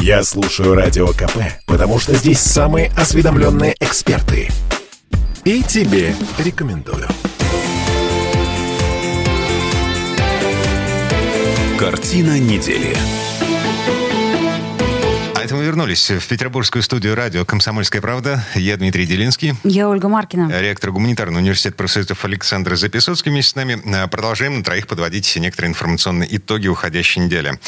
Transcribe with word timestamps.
Я 0.00 0.22
слушаю 0.22 0.74
Радио 0.74 1.08
КП, 1.08 1.38
потому 1.66 1.98
что 1.98 2.14
здесь 2.14 2.40
самые 2.40 2.90
осведомленные 2.96 3.74
эксперты. 3.80 4.48
И 5.44 5.62
тебе 5.62 6.14
рекомендую. 6.38 7.06
Картина 11.78 12.38
недели. 12.38 12.96
Вернулись 15.68 16.10
в 16.10 16.26
петербургскую 16.26 16.82
студию 16.82 17.14
радио 17.14 17.44
«Комсомольская 17.44 18.00
правда». 18.00 18.42
Я 18.54 18.78
Дмитрий 18.78 19.04
Делинский. 19.04 19.54
Я 19.64 19.90
Ольга 19.90 20.08
Маркина. 20.08 20.50
Ректор 20.62 20.92
гуманитарного 20.92 21.40
университета 21.40 21.76
профессоров 21.76 22.24
Александр 22.24 22.74
Записоцкий 22.74 23.30
вместе 23.30 23.50
с 23.50 23.54
нами. 23.54 23.78
А, 23.94 24.06
продолжаем 24.06 24.56
на 24.56 24.64
троих 24.64 24.86
подводить 24.86 25.36
некоторые 25.36 25.68
информационные 25.68 26.34
итоги 26.34 26.68
уходящей 26.68 27.20
недели. 27.20 27.60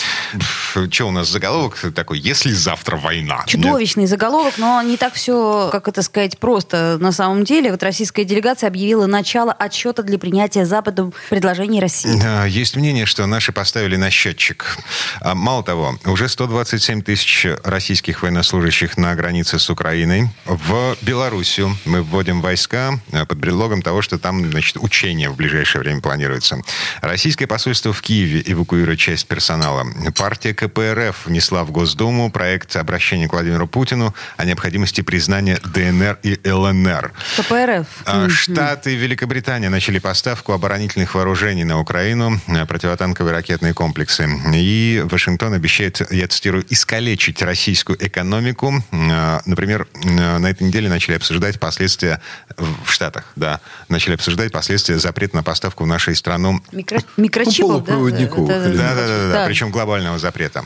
Что 0.91 1.09
у 1.09 1.11
нас 1.11 1.29
заголовок 1.29 1.77
такой? 1.95 2.21
«Если 2.21 2.53
завтра 2.53 2.97
война». 2.97 3.45
Чудовищный 3.47 4.05
Нет. 4.05 4.11
заголовок, 4.11 4.55
но 4.57 4.81
не 4.81 4.97
так 4.97 5.13
все, 5.13 5.69
как 5.71 5.87
это 5.87 6.01
сказать, 6.01 6.39
просто. 6.39 6.97
На 6.99 7.13
самом 7.13 7.45
деле, 7.45 7.71
вот 7.71 7.83
российская 7.83 8.25
делегация 8.25 8.69
объявила 8.69 9.05
начало 9.05 9.53
отсчета 9.53 10.03
для 10.03 10.19
принятия 10.19 10.65
Западом 10.65 11.13
предложений 11.29 11.81
России. 11.83 12.49
Есть 12.49 12.77
мнение, 12.77 13.05
что 13.05 13.27
наши 13.27 13.53
поставили 13.53 13.97
на 13.97 14.09
счетчик. 14.09 14.79
А, 15.21 15.35
мало 15.35 15.63
того, 15.63 15.99
уже 16.07 16.31
127 16.31 17.03
тысяч 17.03 17.47
российских 17.63 17.90
военнослужащих 17.91 18.97
на 18.97 19.15
границе 19.17 19.59
с 19.59 19.69
Украиной. 19.69 20.29
В 20.47 20.97
Белоруссию 21.03 21.77
мы 21.85 22.03
вводим 22.03 22.41
войска 22.41 23.01
э, 23.11 23.27
под 23.27 23.41
предлогом 23.41 23.83
того, 23.83 24.01
что 24.01 24.17
там 24.17 24.49
значит, 24.49 24.77
учения 24.77 25.29
в 25.29 25.35
ближайшее 25.35 25.83
время 25.83 26.01
планируются. 26.01 26.63
Российское 27.01 27.49
посольство 27.49 27.93
в 27.93 28.01
Киеве 28.01 28.45
эвакуирует 28.47 29.01
часть 29.01 29.27
персонала. 29.27 29.85
Партия 30.17 30.55
КПРФ 30.55 31.27
внесла 31.27 31.65
в 31.65 31.73
Госдуму 31.73 32.31
проект 32.31 32.77
обращения 32.77 33.27
к 33.27 33.33
Владимиру 33.33 33.67
Путину 33.67 34.15
о 34.37 34.45
необходимости 34.45 35.01
признания 35.01 35.59
ДНР 35.65 36.19
и 36.23 36.39
ЛНР. 36.49 37.13
КПРФ. 37.39 37.87
А, 38.07 38.29
Штаты 38.29 38.95
и 38.95 38.97
Великобритания 38.97 39.69
начали 39.69 39.99
поставку 39.99 40.53
оборонительных 40.53 41.17
вооружений 41.17 41.65
на 41.65 41.81
Украину, 41.81 42.41
э, 42.47 42.67
противотанковые 42.67 43.35
ракетные 43.35 43.75
комплексы. 43.75 44.29
И 44.55 45.03
Вашингтон 45.11 45.55
обещает, 45.55 46.01
я 46.13 46.29
цитирую, 46.29 46.65
искалечить 46.71 47.43
российскую 47.43 47.80
экономику. 47.99 48.83
Э, 48.91 49.41
например, 49.47 49.89
э, 49.95 50.39
на 50.39 50.47
этой 50.47 50.67
неделе 50.67 50.89
начали 50.89 51.17
обсуждать 51.17 51.59
последствия 51.59 52.21
в 52.57 52.91
Штатах, 52.91 53.33
да, 53.37 53.61
начали 53.89 54.15
обсуждать 54.15 54.53
последствия 54.53 54.99
запрета 54.99 55.37
на 55.37 55.43
поставку 55.43 55.85
в 55.85 55.87
нашу 55.87 56.15
страну 56.15 56.61
Микро... 56.73 57.01
микрочипов, 57.17 57.85
да? 57.85 57.95
Да, 57.97 58.95
да, 58.95 59.07
да, 59.07 59.33
да, 59.33 59.47
причем 59.47 59.71
глобального 59.71 60.19
запрета. 60.19 60.65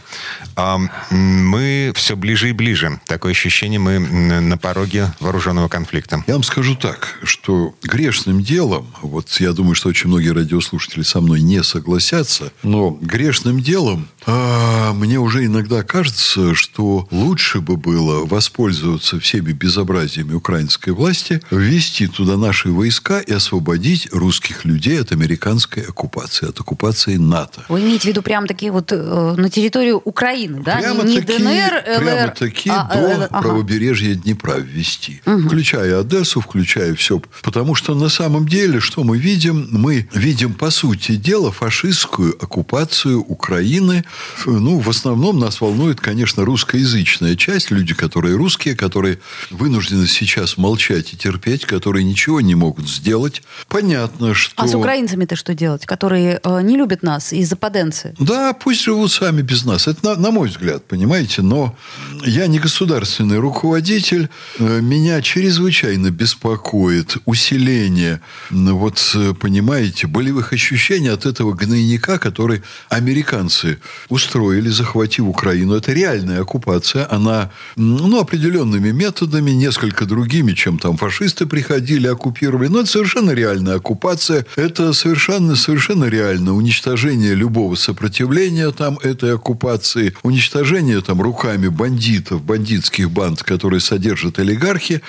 Мы 1.10 1.92
все 1.94 2.16
ближе 2.16 2.50
и 2.50 2.52
ближе. 2.52 2.98
Такое 3.06 3.32
ощущение, 3.32 3.78
мы 3.78 3.98
на 3.98 4.58
пороге 4.58 5.12
вооруженного 5.20 5.68
конфликта. 5.68 6.24
Я 6.26 6.34
вам 6.34 6.42
скажу 6.42 6.74
так, 6.76 7.18
что 7.22 7.74
грешным 7.82 8.42
делом, 8.42 8.92
вот 9.02 9.28
я 9.40 9.52
думаю, 9.52 9.74
что 9.74 9.88
очень 9.88 10.08
многие 10.08 10.30
радиослушатели 10.30 11.02
со 11.02 11.20
мной 11.20 11.40
не 11.40 11.62
согласятся, 11.62 12.52
но 12.62 12.90
грешным 12.90 13.60
делом 13.60 14.08
а, 14.26 14.92
мне 14.92 15.18
уже 15.18 15.44
иногда 15.44 15.82
кажется, 15.82 16.54
что 16.54 17.03
лучше 17.10 17.60
бы 17.60 17.76
было 17.76 18.24
воспользоваться 18.24 19.18
всеми 19.20 19.52
безобразиями 19.52 20.34
украинской 20.34 20.90
власти, 20.90 21.40
ввести 21.50 22.06
туда 22.06 22.36
наши 22.36 22.70
войска 22.70 23.20
и 23.20 23.32
освободить 23.32 24.08
русских 24.12 24.64
людей 24.64 25.00
от 25.00 25.12
американской 25.12 25.82
оккупации, 25.82 26.48
от 26.48 26.60
оккупации 26.60 27.16
НАТО. 27.16 27.64
Вы 27.68 27.80
имеете 27.80 28.02
в 28.02 28.06
виду 28.06 28.22
прямо 28.22 28.46
такие 28.46 28.72
вот 28.72 28.92
э, 28.92 29.34
на 29.36 29.50
территорию 29.50 30.00
Украины, 30.04 30.62
да? 30.62 30.78
Прямо 30.78 31.04
не 31.04 31.20
таки, 31.20 31.38
ДНР, 31.38 31.84
ЛР, 31.86 32.02
прямо 32.02 32.28
таки 32.32 32.70
а, 32.70 32.94
до 32.94 33.00
э, 33.00 33.28
ага. 33.30 33.42
правобережья 33.42 34.14
Днепра 34.14 34.56
ввести. 34.56 35.20
Угу. 35.26 35.48
Включая 35.48 36.00
Одессу, 36.00 36.40
включая 36.40 36.94
все. 36.94 37.20
Потому 37.42 37.74
что 37.74 37.94
на 37.94 38.08
самом 38.08 38.48
деле, 38.48 38.80
что 38.80 39.04
мы 39.04 39.18
видим? 39.18 39.68
Мы 39.70 40.08
видим, 40.12 40.54
по 40.54 40.70
сути 40.70 41.16
дела, 41.16 41.52
фашистскую 41.52 42.36
оккупацию 42.42 43.20
Украины. 43.20 44.04
Ну, 44.46 44.78
в 44.78 44.88
основном 44.88 45.38
нас 45.38 45.60
волнует, 45.60 46.00
конечно, 46.00 46.44
русскоязычная 46.44 46.93
часть, 47.02 47.70
люди, 47.70 47.94
которые 47.94 48.36
русские, 48.36 48.76
которые 48.76 49.18
вынуждены 49.50 50.06
сейчас 50.06 50.56
молчать 50.56 51.12
и 51.12 51.16
терпеть, 51.16 51.64
которые 51.64 52.04
ничего 52.04 52.40
не 52.40 52.54
могут 52.54 52.88
сделать. 52.88 53.42
Понятно, 53.68 54.34
что... 54.34 54.62
А 54.62 54.68
с 54.68 54.74
украинцами-то 54.74 55.36
что 55.36 55.54
делать, 55.54 55.86
которые 55.86 56.40
э, 56.42 56.62
не 56.62 56.76
любят 56.76 57.02
нас 57.02 57.32
из-за 57.32 57.56
поденции? 57.56 58.14
Да, 58.18 58.52
пусть 58.52 58.82
живут 58.82 59.12
сами 59.12 59.42
без 59.42 59.64
нас. 59.64 59.88
Это 59.88 60.04
на, 60.04 60.16
на 60.16 60.30
мой 60.30 60.48
взгляд, 60.48 60.84
понимаете. 60.86 61.42
Но 61.42 61.76
я 62.24 62.46
не 62.46 62.58
государственный 62.58 63.38
руководитель. 63.38 64.28
Э, 64.58 64.80
меня 64.80 65.20
чрезвычайно 65.22 66.10
беспокоит 66.10 67.16
усиление, 67.24 68.20
вот, 68.50 69.12
э, 69.14 69.34
понимаете, 69.34 70.06
болевых 70.06 70.52
ощущений 70.52 71.08
от 71.08 71.26
этого 71.26 71.52
гнойника, 71.52 72.18
который 72.18 72.62
американцы 72.88 73.78
устроили, 74.08 74.68
захватив 74.68 75.26
Украину. 75.26 75.74
Это 75.74 75.92
реальная 75.92 76.42
оккупация. 76.42 76.83
Она, 77.10 77.50
ну, 77.76 78.20
определенными 78.20 78.90
методами, 78.90 79.50
несколько 79.52 80.04
другими, 80.06 80.52
чем 80.52 80.78
там 80.78 80.96
фашисты 80.96 81.46
приходили, 81.46 82.06
оккупировали. 82.06 82.68
Но 82.68 82.80
это 82.80 82.90
совершенно 82.90 83.30
реальная 83.30 83.76
оккупация. 83.76 84.46
Это 84.56 84.92
совершенно, 84.92 85.56
совершенно 85.56 86.04
реально 86.04 86.54
уничтожение 86.54 87.34
любого 87.34 87.74
сопротивления 87.74 88.70
там 88.70 88.98
этой 89.02 89.34
оккупации, 89.34 90.14
уничтожение 90.22 91.00
там 91.00 91.20
руками 91.20 91.68
бандитов, 91.68 92.42
бандитских 92.42 93.10
банд, 93.10 93.42
которые 93.42 93.80
содержат 93.80 94.38
олигархи. 94.38 95.00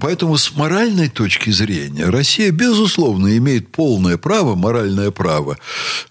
Поэтому 0.00 0.36
с 0.36 0.54
моральной 0.54 1.08
точки 1.08 1.50
зрения 1.50 2.06
Россия, 2.06 2.50
безусловно, 2.50 3.36
имеет 3.36 3.72
полное 3.72 4.16
право, 4.16 4.54
моральное 4.54 5.10
право, 5.10 5.58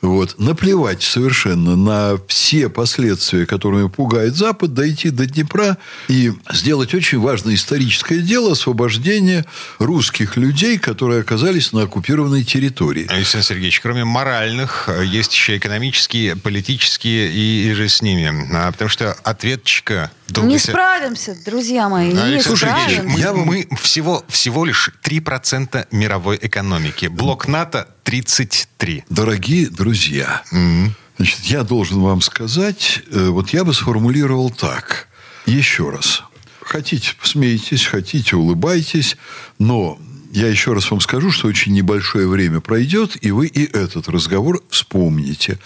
вот, 0.02 0.36
наплевать 0.40 1.04
совершенно 1.04 1.76
на 1.76 2.18
все 2.28 2.70
последствия, 2.70 3.46
которыми 3.46 3.88
пугает 3.88 4.36
Запад, 4.36 4.74
дойти 4.90 5.10
до 5.12 5.26
Днепра 5.26 5.78
и 6.08 6.32
сделать 6.52 6.94
очень 6.94 7.20
важное 7.20 7.56
историческое 7.56 8.20
дело 8.20 8.54
освобождения 8.54 9.46
русских 9.78 10.36
людей, 10.38 10.78
которые 10.78 11.22
оказались 11.22 11.72
на 11.74 11.84
оккупированной 11.84 12.44
территории. 12.44 13.06
Александр 13.08 13.46
Сергеевич, 13.46 13.80
кроме 13.82 14.04
моральных, 14.04 14.90
есть 15.04 15.34
еще 15.34 15.58
экономические, 15.58 16.36
политические 16.36 17.32
и, 17.32 17.70
и 17.70 17.74
же 17.74 17.88
с 17.88 18.02
ними. 18.02 18.50
А, 18.54 18.72
потому 18.72 18.90
что 18.90 19.14
ответчика 19.24 20.12
Долго 20.28 20.50
не 20.50 20.58
справимся, 20.58 21.36
друзья 21.46 21.90
мои, 21.90 22.12
не 22.12 22.20
Александр 22.20 22.58
справимся. 22.58 23.34
Мы, 23.34 23.66
мы 23.68 23.78
всего, 23.78 24.24
всего 24.28 24.66
лишь 24.66 24.92
3% 25.04 25.88
мировой 25.92 26.40
экономики. 26.42 27.08
Блок 27.08 27.48
НАТО 27.48 27.88
33. 28.04 29.06
Дорогие 29.10 29.70
друзья, 29.70 30.44
mm-hmm. 30.52 30.92
Значит, 31.20 31.42
я 31.44 31.64
должен 31.64 32.00
вам 32.00 32.22
сказать, 32.22 33.04
э, 33.12 33.28
вот 33.28 33.50
я 33.50 33.66
бы 33.66 33.74
сформулировал 33.74 34.50
так. 34.50 35.10
Еще 35.46 35.90
раз. 35.90 36.24
Хотите, 36.62 37.12
посмейтесь, 37.20 37.86
хотите, 37.86 38.38
улыбайтесь, 38.38 39.18
но 39.58 40.00
я 40.32 40.48
еще 40.48 40.74
раз 40.74 40.90
вам 40.90 41.02
скажу, 41.02 41.30
что 41.30 41.48
очень 41.48 41.74
небольшое 41.74 42.28
время 42.28 42.62
пройдет, 42.62 43.18
и 43.22 43.32
вы 43.32 43.48
и 43.48 43.66
этот 43.66 44.08
разговор 44.08 44.64
вспомните. 44.70 45.60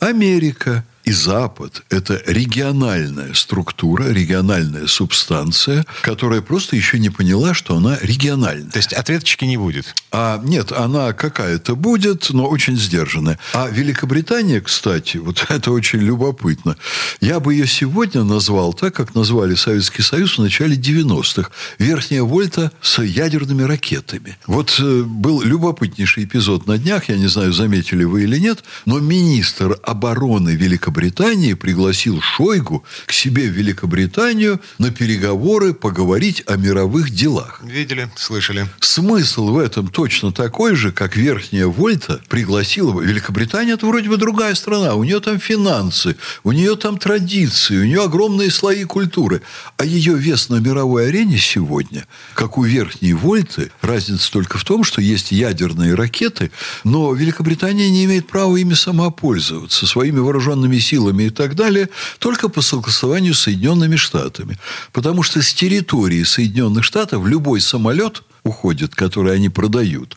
Америка– 0.00 0.84
и 1.06 1.12
Запад– 1.12 1.84
это 1.90 2.20
региональная 2.26 3.32
структура, 3.32 4.08
региональная 4.10 4.88
субстанция, 4.88 5.86
которая 6.02 6.40
просто 6.40 6.74
еще 6.74 6.98
не 6.98 7.10
поняла, 7.10 7.54
что 7.54 7.76
она 7.76 7.96
региональная. 8.02 8.72
То 8.72 8.78
есть 8.78 8.92
ответочки 8.92 9.44
не 9.44 9.56
будет? 9.56 9.94
А, 10.10 10.40
нет, 10.42 10.72
она 10.72 11.12
какая-то 11.12 11.76
будет, 11.76 12.30
но 12.30 12.48
очень 12.48 12.76
сдержанная. 12.76 13.38
А 13.54 13.68
Великобритания, 13.68 14.60
кстати, 14.60 15.18
вот 15.18 15.46
это 15.48 15.70
очень 15.70 16.00
любопытно. 16.00 16.76
Я 17.20 17.38
бы 17.38 17.54
ее 17.54 17.68
сегодня 17.68 18.24
назвал 18.24 18.74
так, 18.74 18.92
как 18.96 19.14
назвали 19.14 19.54
Советский 19.54 20.02
Союз 20.02 20.38
в 20.38 20.42
начале 20.42 20.74
90-х. 20.74 21.50
Верхняя 21.78 22.24
вольта 22.24 22.72
с 22.82 23.00
ядерными 23.00 23.62
ракетами. 23.62 24.36
Вот 24.48 24.74
э, 24.80 25.02
был 25.02 25.40
любопытнейший 25.40 26.24
эпизод 26.24 26.66
на 26.66 26.78
днях, 26.78 27.08
я 27.08 27.16
не 27.16 27.28
знаю, 27.28 27.52
заметили 27.52 28.02
вы 28.02 28.24
или 28.24 28.38
нет, 28.40 28.64
но 28.86 28.98
министр 28.98 29.78
обороны 29.84 30.50
Великобритании 30.50 30.95
Великобритании 30.96 31.52
пригласил 31.52 32.22
Шойгу 32.22 32.82
к 33.04 33.12
себе 33.12 33.48
в 33.48 33.52
Великобританию 33.52 34.60
на 34.78 34.90
переговоры 34.90 35.74
поговорить 35.74 36.42
о 36.46 36.56
мировых 36.56 37.10
делах. 37.10 37.60
Видели, 37.62 38.08
слышали. 38.16 38.66
Смысл 38.80 39.50
в 39.50 39.58
этом 39.58 39.88
точно 39.88 40.32
такой 40.32 40.74
же, 40.74 40.92
как 40.92 41.16
Верхняя 41.16 41.66
Вольта 41.66 42.20
пригласила... 42.30 42.98
Великобритания– 43.02 43.72
это 43.74 43.86
вроде 43.86 44.08
бы 44.08 44.16
другая 44.16 44.54
страна. 44.54 44.94
У 44.94 45.04
нее 45.04 45.20
там 45.20 45.38
финансы, 45.38 46.16
у 46.44 46.52
нее 46.52 46.76
там 46.76 46.96
традиции 46.96 47.76
у 47.76 47.84
нее 47.84 48.02
огромные 48.02 48.50
слои 48.50 48.84
культуры. 48.84 49.42
А 49.76 49.84
ее 49.84 50.14
вес 50.14 50.48
на 50.48 50.56
мировой 50.56 51.08
арене 51.08 51.36
сегодня, 51.36 52.06
как 52.34 52.56
у 52.56 52.62
верхней 52.62 53.12
вольты, 53.12 53.70
разница 53.82 54.32
только 54.32 54.56
в 54.56 54.64
том, 54.64 54.82
что 54.82 55.02
есть 55.02 55.30
ядерные 55.30 55.94
ракеты, 55.94 56.50
но 56.84 57.12
Великобритания 57.12 57.90
не 57.90 58.06
имеет 58.06 58.28
права 58.28 58.56
ими 58.56 58.72
самопользоваться, 58.72 59.86
своими 59.86 60.20
вооруженными 60.20 60.78
силами 60.86 61.24
и 61.24 61.30
так 61.30 61.54
далее, 61.54 61.88
только 62.18 62.48
по 62.48 62.62
согласованию 62.62 63.34
с 63.34 63.40
Соединенными 63.40 63.96
Штатами. 63.96 64.58
Потому 64.92 65.22
что 65.22 65.42
с 65.42 65.54
территории 65.54 66.24
Соединенных 66.24 66.84
Штатов 66.84 67.26
любой 67.26 67.60
самолет– 67.60 68.22
уходит, 68.46 68.94
которые 68.94 69.34
они 69.34 69.48
продают, 69.48 70.16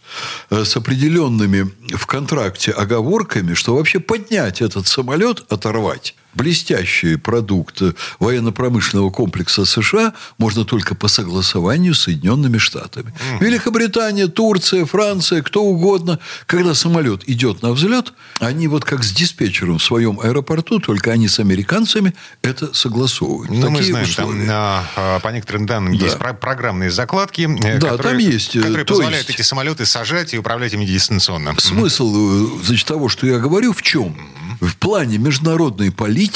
э, 0.49 0.63
с 0.63 0.77
определенными 0.77 1.71
в 1.95 2.05
контракте 2.05 2.71
оговорками, 2.71 3.53
что 3.55 3.75
вообще 3.75 3.99
поднять 3.99 4.61
этот 4.61 4.87
самолет, 4.87 5.43
оторвать, 5.49 6.15
блестящий 6.39 7.17
продукт 7.17 7.81
военно-промышленного 8.19 9.09
комплекса 9.09 9.65
США 9.65 10.13
можно 10.37 10.63
только 10.63 10.95
по 10.95 11.07
согласованию 11.07 11.93
с 11.93 11.99
Соединенными 12.01 12.57
Штатами. 12.57 13.13
Великобритания, 13.39 14.27
Турция, 14.27 14.85
Франция, 14.85 15.41
кто 15.41 15.63
угодно. 15.63 16.19
Когда 16.45 16.73
самолет 16.73 17.27
идет 17.27 17.61
на 17.61 17.71
взлет, 17.71 18.13
они 18.39 18.67
вот 18.67 18.85
как 18.85 19.03
с 19.03 19.11
диспетчером 19.11 19.77
в 19.79 19.83
своем 19.83 20.19
аэропорту, 20.21 20.79
только 20.79 21.11
они 21.11 21.27
с 21.27 21.39
американцами 21.39 22.13
это 22.41 22.73
согласовывают. 22.73 23.51
Ну, 23.51 23.69
мы 23.69 23.83
знаем, 23.83 24.05
условия. 24.05 24.47
там 24.47 24.85
а, 24.95 25.19
по 25.19 25.27
некоторым 25.29 25.65
данным 25.65 25.97
да. 25.97 26.05
есть 26.05 26.17
программные 26.17 26.89
закладки, 26.89 27.49
э, 27.63 27.79
да, 27.79 27.89
которые, 27.89 27.97
там 27.97 28.17
есть, 28.17 28.55
э, 28.55 28.61
которые 28.61 28.85
позволяют 28.85 29.27
есть... 29.27 29.39
эти 29.39 29.45
самолеты 29.45 29.85
сажать 29.85 30.33
и 30.33 30.37
управлять 30.37 30.73
ими 30.73 30.85
дистанционно. 30.85 31.53
Смысл 31.59 32.59
э, 32.61 32.63
значит, 32.63 32.87
того, 32.87 33.09
что 33.09 33.27
я 33.27 33.39
говорю, 33.39 33.73
в 33.73 33.81
чем? 33.81 34.15
В 34.61 34.75
плане 34.75 35.17
международной 35.17 35.91
политики 35.91 36.28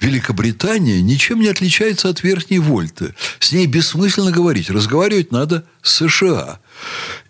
Великобритания 0.00 1.00
ничем 1.00 1.40
не 1.40 1.48
отличается 1.48 2.08
от 2.08 2.22
Верхней 2.22 2.58
Вольты. 2.58 3.14
С 3.38 3.52
ней 3.52 3.66
бессмысленно 3.66 4.32
говорить. 4.32 4.70
Разговаривать 4.70 5.32
надо 5.32 5.64
с 5.82 5.94
США. 5.94 6.58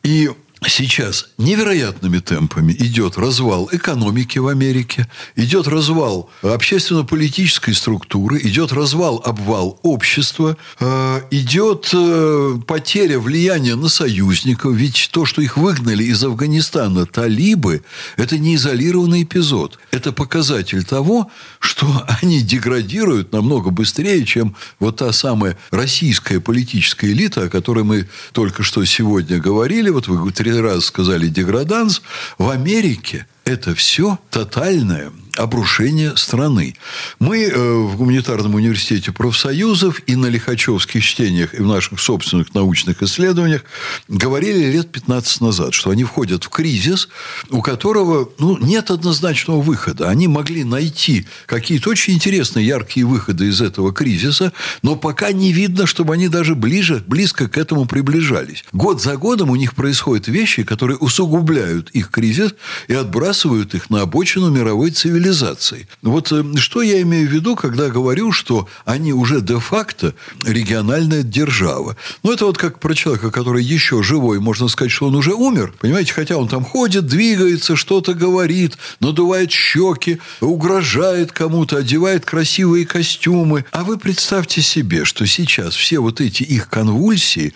И 0.02 0.30
сейчас 0.68 1.28
невероятными 1.38 2.18
темпами 2.18 2.72
идет 2.72 3.18
развал 3.18 3.68
экономики 3.72 4.38
в 4.38 4.48
Америке, 4.48 5.08
идет 5.36 5.68
развал 5.68 6.30
общественно-политической 6.42 7.74
структуры, 7.74 8.40
идет 8.42 8.72
развал, 8.72 9.22
обвал 9.24 9.78
общества, 9.82 10.56
э, 10.80 11.20
идет 11.30 11.90
э, 11.92 12.58
потеря 12.66 13.18
влияния 13.18 13.74
на 13.74 13.88
союзников. 13.88 14.74
Ведь 14.74 15.10
то, 15.12 15.24
что 15.24 15.42
их 15.42 15.56
выгнали 15.56 16.04
из 16.04 16.22
Афганистана 16.22 17.06
талибы, 17.06 17.82
это 18.16 18.38
не 18.38 18.56
изолированный 18.56 19.22
эпизод. 19.22 19.78
Это 19.90 20.12
показатель 20.12 20.84
того, 20.84 21.30
что 21.58 21.86
они 22.22 22.40
деградируют 22.42 23.32
намного 23.32 23.70
быстрее, 23.70 24.24
чем 24.24 24.56
вот 24.78 24.96
та 24.96 25.12
самая 25.12 25.56
российская 25.70 26.40
политическая 26.40 27.12
элита, 27.12 27.44
о 27.44 27.48
которой 27.48 27.84
мы 27.84 28.08
только 28.32 28.62
что 28.62 28.84
сегодня 28.84 29.38
говорили. 29.38 29.90
Вот 29.90 30.08
вы 30.08 30.18
раз 30.60 30.86
сказали 30.86 31.28
деграданс. 31.28 32.02
В 32.38 32.50
Америке 32.50 33.26
это 33.44 33.74
все 33.74 34.18
тотальное 34.30 35.12
обрушение 35.36 36.16
страны. 36.16 36.76
Мы 37.18 37.44
э, 37.44 37.56
в 37.56 37.96
Гуманитарном 37.96 38.54
университете 38.54 39.12
профсоюзов 39.12 40.00
и 40.06 40.16
на 40.16 40.26
Лихачевских 40.26 41.04
чтениях 41.04 41.54
и 41.54 41.58
в 41.58 41.66
наших 41.66 42.00
собственных 42.00 42.54
научных 42.54 43.02
исследованиях 43.02 43.64
говорили 44.08 44.70
лет 44.70 44.90
15 44.90 45.40
назад, 45.40 45.74
что 45.74 45.90
они 45.90 46.04
входят 46.04 46.44
в 46.44 46.48
кризис, 46.48 47.08
у 47.50 47.62
которого 47.62 48.28
ну, 48.38 48.58
нет 48.58 48.90
однозначного 48.90 49.60
выхода. 49.60 50.08
Они 50.08 50.28
могли 50.28 50.64
найти 50.64 51.26
какие-то 51.46 51.90
очень 51.90 52.14
интересные, 52.14 52.66
яркие 52.66 53.06
выходы 53.06 53.48
из 53.48 53.60
этого 53.60 53.92
кризиса, 53.92 54.52
но 54.82 54.96
пока 54.96 55.32
не 55.32 55.52
видно, 55.52 55.86
чтобы 55.86 56.14
они 56.14 56.28
даже 56.28 56.54
ближе, 56.54 57.02
близко 57.06 57.48
к 57.48 57.58
этому 57.58 57.86
приближались. 57.86 58.64
Год 58.72 59.02
за 59.02 59.16
годом 59.16 59.50
у 59.50 59.56
них 59.56 59.74
происходят 59.74 60.28
вещи, 60.28 60.62
которые 60.62 60.96
усугубляют 60.98 61.90
их 61.90 62.10
кризис 62.10 62.54
и 62.88 62.94
отбрасывают 62.94 63.74
их 63.74 63.90
на 63.90 64.02
обочину 64.02 64.50
мировой 64.50 64.90
цивилизации 64.90 65.23
цивилизаций. 65.24 65.86
Вот 66.02 66.32
э, 66.32 66.44
что 66.56 66.82
я 66.82 67.00
имею 67.02 67.28
в 67.28 67.32
виду, 67.32 67.56
когда 67.56 67.88
говорю, 67.88 68.32
что 68.32 68.68
они 68.84 69.12
уже 69.12 69.40
де-факто 69.40 70.14
региональная 70.44 71.22
держава. 71.22 71.96
Ну, 72.22 72.32
это 72.32 72.46
вот 72.46 72.58
как 72.58 72.78
про 72.78 72.94
человека, 72.94 73.30
который 73.30 73.64
еще 73.64 74.02
живой, 74.02 74.40
можно 74.40 74.68
сказать, 74.68 74.92
что 74.92 75.06
он 75.06 75.14
уже 75.16 75.32
умер. 75.32 75.74
Понимаете, 75.80 76.12
хотя 76.12 76.36
он 76.36 76.48
там 76.48 76.64
ходит, 76.64 77.06
двигается, 77.06 77.76
что-то 77.76 78.14
говорит, 78.14 78.76
надувает 79.00 79.50
щеки, 79.50 80.18
угрожает 80.40 81.32
кому-то, 81.32 81.78
одевает 81.78 82.24
красивые 82.24 82.86
костюмы. 82.86 83.64
А 83.70 83.84
вы 83.84 83.98
представьте 83.98 84.62
себе, 84.62 85.04
что 85.04 85.26
сейчас 85.26 85.74
все 85.74 85.98
вот 85.98 86.20
эти 86.20 86.42
их 86.42 86.68
конвульсии 86.68 87.54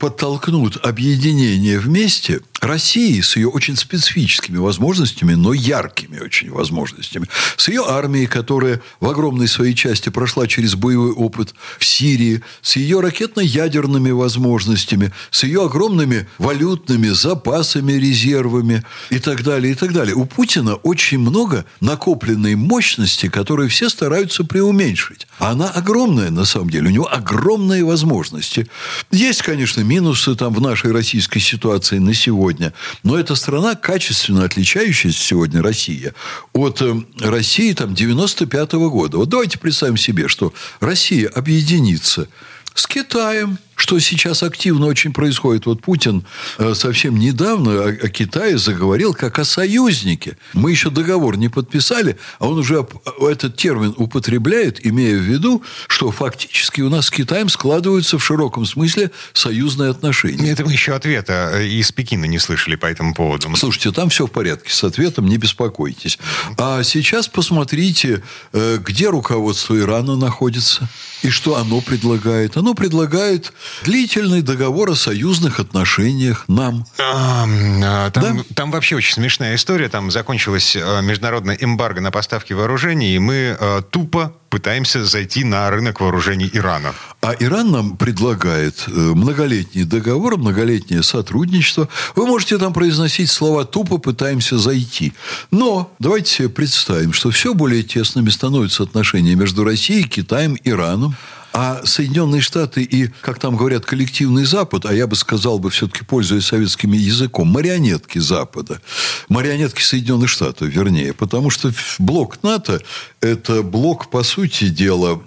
подтолкнут 0.00 0.78
объединение 0.82 1.78
вместе 1.78 2.40
России 2.66 3.20
с 3.20 3.36
ее 3.36 3.48
очень 3.48 3.76
специфическими 3.76 4.58
возможностями, 4.58 5.34
но 5.34 5.52
яркими 5.52 6.18
очень 6.18 6.50
возможностями, 6.50 7.26
с 7.56 7.68
ее 7.68 7.84
армией, 7.86 8.26
которая 8.26 8.82
в 9.00 9.08
огромной 9.08 9.48
своей 9.48 9.74
части 9.74 10.10
прошла 10.10 10.46
через 10.46 10.74
боевой 10.74 11.12
опыт 11.12 11.54
в 11.78 11.84
Сирии, 11.84 12.42
с 12.60 12.76
ее 12.76 13.00
ракетно-ядерными 13.00 14.10
возможностями, 14.10 15.12
с 15.30 15.44
ее 15.44 15.64
огромными 15.64 16.28
валютными 16.38 17.08
запасами, 17.08 17.92
резервами 17.92 18.84
и 19.08 19.18
так 19.18 19.42
далее, 19.42 19.72
и 19.72 19.74
так 19.74 19.92
далее. 19.92 20.14
У 20.14 20.26
Путина 20.26 20.74
очень 20.74 21.18
много 21.18 21.64
накопленной 21.80 22.56
мощности, 22.56 23.28
которые 23.28 23.68
все 23.68 23.88
стараются 23.88 24.44
преуменьшить. 24.44 25.26
Она 25.38 25.70
огромная, 25.70 26.30
на 26.30 26.44
самом 26.44 26.68
деле. 26.68 26.88
У 26.88 26.92
него 26.92 27.10
огромные 27.10 27.84
возможности. 27.84 28.66
Есть, 29.10 29.42
конечно, 29.42 29.80
минусы 29.80 30.34
там 30.34 30.52
в 30.52 30.60
нашей 30.60 30.92
российской 30.92 31.40
ситуации 31.40 31.98
на 31.98 32.12
сегодня 32.12 32.49
сегодня. 32.50 32.72
Но 33.02 33.18
это 33.18 33.34
страна, 33.34 33.74
качественно 33.74 34.44
отличающаяся 34.44 35.18
сегодня, 35.18 35.62
Россия, 35.62 36.14
от 36.52 36.82
э, 36.82 36.94
России 37.20 37.72
там, 37.72 37.94
95 37.94 38.72
-го 38.74 38.90
года. 38.90 39.18
Вот 39.18 39.28
давайте 39.28 39.58
представим 39.58 39.96
себе, 39.96 40.28
что 40.28 40.52
Россия 40.80 41.28
объединится 41.28 42.28
с 42.74 42.86
Китаем– 42.86 43.58
что 43.80 43.98
сейчас 43.98 44.42
активно 44.42 44.86
очень 44.86 45.14
происходит. 45.14 45.64
Вот 45.64 45.80
Путин 45.80 46.24
э, 46.58 46.74
совсем 46.74 47.18
недавно 47.18 47.84
о, 47.84 48.08
Китае 48.08 48.58
заговорил 48.58 49.14
как 49.14 49.38
о 49.38 49.44
союзнике. 49.46 50.36
Мы 50.52 50.70
еще 50.70 50.90
договор 50.90 51.38
не 51.38 51.48
подписали, 51.48 52.18
а 52.38 52.48
он 52.48 52.58
уже 52.58 52.86
этот 53.22 53.56
термин 53.56 53.94
употребляет, 53.96 54.84
имея 54.84 55.16
в 55.16 55.22
виду, 55.22 55.62
что 55.88 56.10
фактически 56.10 56.82
у 56.82 56.90
нас 56.90 57.06
с 57.06 57.10
Китаем 57.10 57.48
складываются 57.48 58.18
в 58.18 58.24
широком 58.24 58.66
смысле 58.66 59.12
союзные 59.32 59.90
отношения. 59.90 60.50
Это 60.50 60.62
мы 60.62 60.72
еще 60.72 60.94
ответа 60.94 61.52
э, 61.54 61.66
из 61.66 61.90
Пекина 61.90 62.26
не 62.26 62.38
слышали 62.38 62.76
по 62.76 62.84
этому 62.84 63.14
поводу. 63.14 63.48
Слушайте, 63.56 63.92
там 63.92 64.10
все 64.10 64.26
в 64.26 64.30
порядке 64.30 64.74
с 64.74 64.84
ответом, 64.84 65.26
не 65.26 65.38
беспокойтесь. 65.38 66.18
А 66.58 66.82
сейчас 66.82 67.28
посмотрите, 67.28 68.22
э, 68.52 68.78
где 68.84 69.08
руководство 69.08 69.78
Ирана 69.78 70.16
находится 70.16 70.86
и 71.22 71.30
что 71.30 71.56
оно 71.56 71.80
предлагает. 71.80 72.56
Оно 72.56 72.74
предлагает 72.74 73.52
длительный 73.84 74.42
договор 74.42 74.90
о 74.90 74.94
союзных 74.94 75.60
отношениях 75.60 76.44
нам. 76.48 76.86
А, 76.98 77.46
а, 77.46 78.10
там, 78.10 78.38
да? 78.38 78.44
там 78.54 78.70
вообще 78.70 78.96
очень 78.96 79.14
смешная 79.14 79.54
история. 79.54 79.88
Там 79.88 80.10
закончилась 80.10 80.76
а, 80.76 81.00
международная 81.00 81.56
эмбарго 81.60 82.00
на 82.00 82.10
поставки 82.10 82.52
вооружений, 82.52 83.14
и 83.14 83.18
мы 83.18 83.56
а, 83.58 83.82
тупо 83.82 84.34
пытаемся 84.50 85.04
зайти 85.04 85.44
на 85.44 85.70
рынок 85.70 86.00
вооружений 86.00 86.50
Ирана. 86.52 86.92
А 87.22 87.34
Иран 87.38 87.70
нам 87.70 87.96
предлагает 87.96 88.84
э, 88.88 88.90
многолетний 88.90 89.84
договор, 89.84 90.36
многолетнее 90.36 91.02
сотрудничество. 91.02 91.88
Вы 92.16 92.26
можете 92.26 92.58
там 92.58 92.72
произносить 92.72 93.30
слова 93.30 93.64
«тупо 93.64 93.98
пытаемся 93.98 94.58
зайти». 94.58 95.12
Но 95.52 95.92
давайте 96.00 96.32
себе 96.32 96.48
представим, 96.48 97.12
что 97.12 97.30
все 97.30 97.54
более 97.54 97.84
тесными 97.84 98.28
становятся 98.28 98.82
отношения 98.82 99.36
между 99.36 99.62
Россией, 99.62 100.02
Китаем, 100.02 100.56
Ираном. 100.64 101.14
А 101.52 101.80
Соединенные 101.84 102.40
Штаты 102.40 102.82
и, 102.82 103.08
как 103.20 103.38
там 103.38 103.56
говорят, 103.56 103.84
коллективный 103.84 104.44
Запад, 104.44 104.86
а 104.86 104.94
я 104.94 105.06
бы 105.06 105.16
сказал 105.16 105.58
бы 105.58 105.70
все-таки, 105.70 106.04
пользуясь 106.04 106.46
советским 106.46 106.92
языком, 106.92 107.48
марионетки 107.48 108.18
Запада, 108.18 108.80
марионетки 109.28 109.82
Соединенных 109.82 110.28
Штатов, 110.28 110.68
вернее, 110.68 111.12
потому 111.12 111.50
что 111.50 111.72
блок 111.98 112.42
НАТО– 112.42 112.80
это 113.20 113.62
блок, 113.62 114.10
по 114.10 114.22
сути 114.22 114.68
дела, 114.68 115.20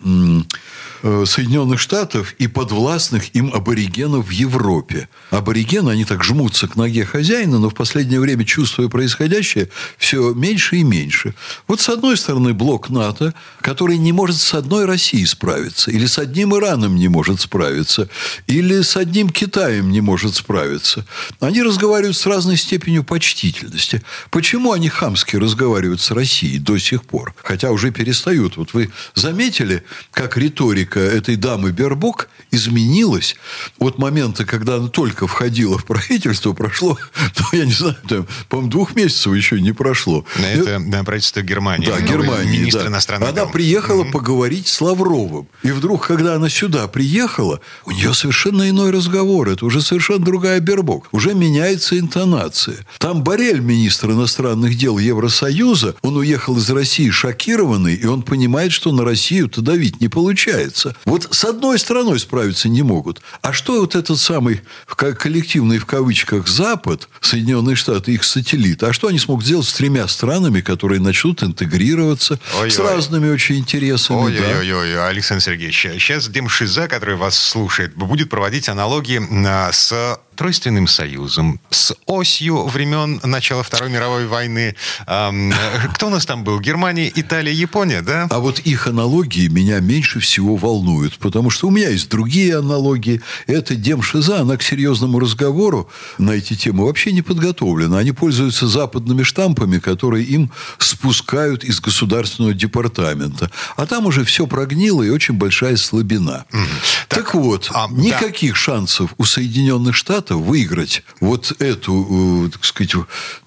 Соединенных 1.03 1.81
Штатов 1.81 2.33
и 2.39 2.47
подвластных 2.47 3.35
им 3.35 3.51
аборигенов 3.53 4.27
в 4.27 4.31
Европе. 4.31 5.09
Аборигены, 5.31 5.89
они 5.89 6.05
так 6.05 6.23
жмутся 6.23 6.69
к 6.69 6.77
ноге 6.77 7.05
хозяина, 7.05 7.59
но 7.59 7.69
в 7.69 7.73
последнее 7.73 8.21
время, 8.21 8.45
чувствуя 8.45 8.87
происходящее, 8.87 9.69
все 9.97 10.33
меньше 10.33 10.77
и 10.77 10.83
меньше. 10.83 11.35
Вот 11.67 11.81
с 11.81 11.89
одной 11.89 12.15
стороны 12.15 12.53
блок 12.53 12.89
НАТО, 12.89 13.33
который 13.59 13.97
не 13.97 14.13
может 14.13 14.37
с 14.37 14.53
одной 14.53 14.85
Россией 14.85 15.25
справиться 15.25 15.91
или 15.91 16.05
с 16.05 16.17
одним 16.17 16.55
Ираном 16.55 16.95
не 16.95 17.09
может 17.09 17.41
справиться, 17.41 18.07
или 18.47 18.81
с 18.81 18.95
одним 18.95 19.29
Китаем 19.29 19.91
не 19.91 19.99
может 19.99 20.35
справиться. 20.35 21.05
Они 21.41 21.61
разговаривают 21.61 22.15
с 22.15 22.25
разной 22.25 22.55
степенью 22.55 23.03
почтительности. 23.03 24.03
Почему 24.29 24.71
они 24.71 24.87
хамски 24.87 25.35
разговаривают 25.35 25.99
с 25.99 26.11
Россией 26.11 26.59
до 26.59 26.77
сих 26.77 27.03
пор? 27.03 27.33
Хотя 27.43 27.71
уже 27.71 27.91
перестают. 27.91 28.55
Вот 28.55 28.73
вы 28.73 28.91
заметили, 29.15 29.83
как 30.11 30.37
риторика 30.37 30.92
этой 30.99 31.35
дамы 31.35 31.71
Бербок 31.71 32.29
изменилась 32.51 33.35
от 33.79 33.97
момента, 33.97 34.45
когда 34.45 34.75
она 34.75 34.87
только 34.87 35.27
входила 35.27 35.77
в 35.77 35.85
правительство, 35.85 36.53
прошло, 36.53 36.97
ну, 37.39 37.57
я 37.57 37.65
не 37.65 37.71
знаю, 37.71 37.97
там, 38.07 38.27
по-моему, 38.49 38.71
двух 38.71 38.95
месяцев 38.95 39.33
еще 39.33 39.59
не 39.59 39.71
прошло. 39.71 40.25
Это 40.37 40.79
да, 40.79 41.03
правительство 41.03 41.41
Германии. 41.41 41.87
Да, 41.87 41.99
Германии. 41.99 42.59
Министр 42.59 42.83
да. 42.83 42.87
иностранных 42.87 43.29
Она 43.29 43.41
дел. 43.41 43.51
приехала 43.51 44.03
mm-hmm. 44.03 44.11
поговорить 44.11 44.67
с 44.67 44.81
Лавровым. 44.81 45.47
И 45.63 45.71
вдруг, 45.71 46.05
когда 46.07 46.35
она 46.35 46.49
сюда 46.49 46.87
приехала, 46.87 47.59
у 47.85 47.91
нее 47.91 48.13
совершенно 48.13 48.69
иной 48.69 48.91
разговор. 48.91 49.49
Это 49.49 49.65
уже 49.65 49.81
совершенно 49.81 50.23
другая 50.23 50.59
Бербок. 50.59 51.07
Уже 51.11 51.33
меняется 51.33 51.97
интонация. 51.97 52.77
Там 52.99 53.23
Борель, 53.23 53.59
министр 53.59 54.11
иностранных 54.11 54.77
дел 54.77 54.97
Евросоюза, 54.97 55.95
он 56.01 56.17
уехал 56.17 56.57
из 56.57 56.69
России 56.69 57.09
шокированный, 57.09 57.95
и 57.95 58.05
он 58.05 58.21
понимает, 58.21 58.71
что 58.71 58.91
на 58.91 59.03
Россию-то 59.03 59.61
давить 59.61 60.01
не 60.01 60.07
получается. 60.07 60.82
Вот 61.05 61.27
с 61.31 61.45
одной 61.45 61.79
стороной 61.79 62.19
справиться 62.19 62.69
не 62.69 62.81
могут. 62.81 63.21
А 63.41 63.53
что 63.53 63.81
вот 63.81 63.95
этот 63.95 64.19
самый 64.19 64.61
коллективный 64.85 65.77
в 65.77 65.85
кавычках 65.85 66.47
Запад, 66.47 67.09
Соединенные 67.21 67.75
Штаты, 67.75 68.13
их 68.13 68.23
сателлит, 68.23 68.83
а 68.83 68.93
что 68.93 69.07
они 69.07 69.19
смогут 69.19 69.45
сделать 69.45 69.67
с 69.67 69.73
тремя 69.73 70.07
странами, 70.07 70.61
которые 70.61 70.99
начнут 70.99 71.43
интегрироваться 71.43 72.39
Ой-ой. 72.57 72.71
с 72.71 72.79
разными 72.79 73.29
очень 73.29 73.57
интересами? 73.57 74.17
Ой-ой-ой, 74.17 74.93
да? 74.93 75.07
Александр 75.07 75.43
Сергеевич, 75.43 75.79
сейчас 75.99 76.27
Дим 76.27 76.49
Шиза, 76.49 76.87
который 76.87 77.15
вас 77.15 77.37
слушает, 77.37 77.95
будет 77.95 78.29
проводить 78.29 78.69
аналогии 78.69 79.21
а, 79.45 79.71
с 79.71 80.19
Тройственным 80.35 80.87
союзом, 80.87 81.59
с 81.69 81.95
осью 82.05 82.65
времен 82.65 83.19
начала 83.23 83.63
Второй 83.63 83.89
мировой 83.89 84.27
войны. 84.27 84.75
Кто 85.05 86.07
у 86.07 86.09
нас 86.09 86.25
там 86.25 86.43
был? 86.43 86.59
Германия, 86.59 87.11
Италия, 87.13 87.53
Япония, 87.53 88.01
да? 88.01 88.27
А 88.29 88.39
вот 88.39 88.59
их 88.59 88.87
аналогии 88.87 89.47
меня 89.47 89.79
меньше 89.79 90.19
всего 90.19 90.55
волнуют, 90.55 91.17
потому 91.19 91.49
что 91.49 91.67
у 91.67 91.71
меня 91.71 91.89
есть 91.89 92.09
другие 92.09 92.57
аналогии. 92.57 93.21
Это 93.47 93.75
Демшиза, 93.75 94.41
она 94.41 94.57
к 94.57 94.63
серьезному 94.63 95.19
разговору 95.19 95.89
на 96.17 96.31
эти 96.31 96.55
темы 96.55 96.85
вообще 96.85 97.11
не 97.11 97.21
подготовлена. 97.21 97.97
Они 97.99 98.11
пользуются 98.11 98.67
западными 98.67 99.23
штампами, 99.23 99.79
которые 99.79 100.25
им 100.25 100.51
спускают 100.77 101.63
из 101.63 101.79
государственного 101.79 102.53
департамента. 102.53 103.51
А 103.75 103.85
там 103.85 104.05
уже 104.05 104.23
все 104.23 104.47
прогнило 104.47 105.03
и 105.03 105.09
очень 105.09 105.35
большая 105.35 105.77
слабина. 105.77 106.45
Угу. 106.51 106.61
Так, 107.07 107.19
так 107.19 107.35
вот, 107.35 107.69
а, 107.73 107.87
никаких 107.91 108.53
да. 108.53 108.59
шансов 108.59 109.13
у 109.17 109.25
Соединенных 109.25 109.95
Штатов 109.95 110.22
Штатов 110.23 110.41
выиграть 110.41 111.03
вот 111.19 111.53
эту, 111.59 112.45
э, 112.45 112.49
так 112.49 112.63
сказать, 112.63 112.93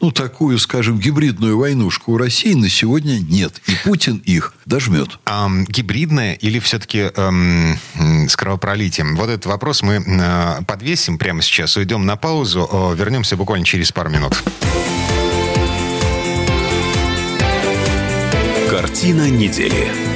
ну, 0.01 0.11
такую, 0.11 0.59
скажем, 0.59 0.99
гибридную 0.99 1.57
войнушку 1.57 2.13
у 2.13 2.19
России 2.19 2.53
на 2.53 2.69
сегодня 2.69 3.19
нет. 3.19 3.63
И 3.67 3.73
Путин 3.85 4.19
их 4.27 4.53
дожмет. 4.67 5.19
А, 5.25 5.49
гибридная 5.69 6.35
или 6.35 6.59
все-таки 6.59 7.11
эм, 7.15 7.79
с 8.29 8.37
кровопролитием? 8.37 9.17
Вот 9.17 9.31
этот 9.31 9.47
вопрос 9.47 9.83
мы 9.83 9.95
э, 9.95 10.63
подвесим 10.67 11.17
прямо 11.17 11.41
сейчас, 11.41 11.79
уйдем 11.79 12.05
на 12.05 12.17
паузу, 12.17 12.69
э, 12.71 12.95
вернемся 12.97 13.37
буквально 13.37 13.65
через 13.65 13.91
пару 13.91 14.11
минут. 14.11 14.43
Картина 18.69 19.31
недели. 19.31 20.16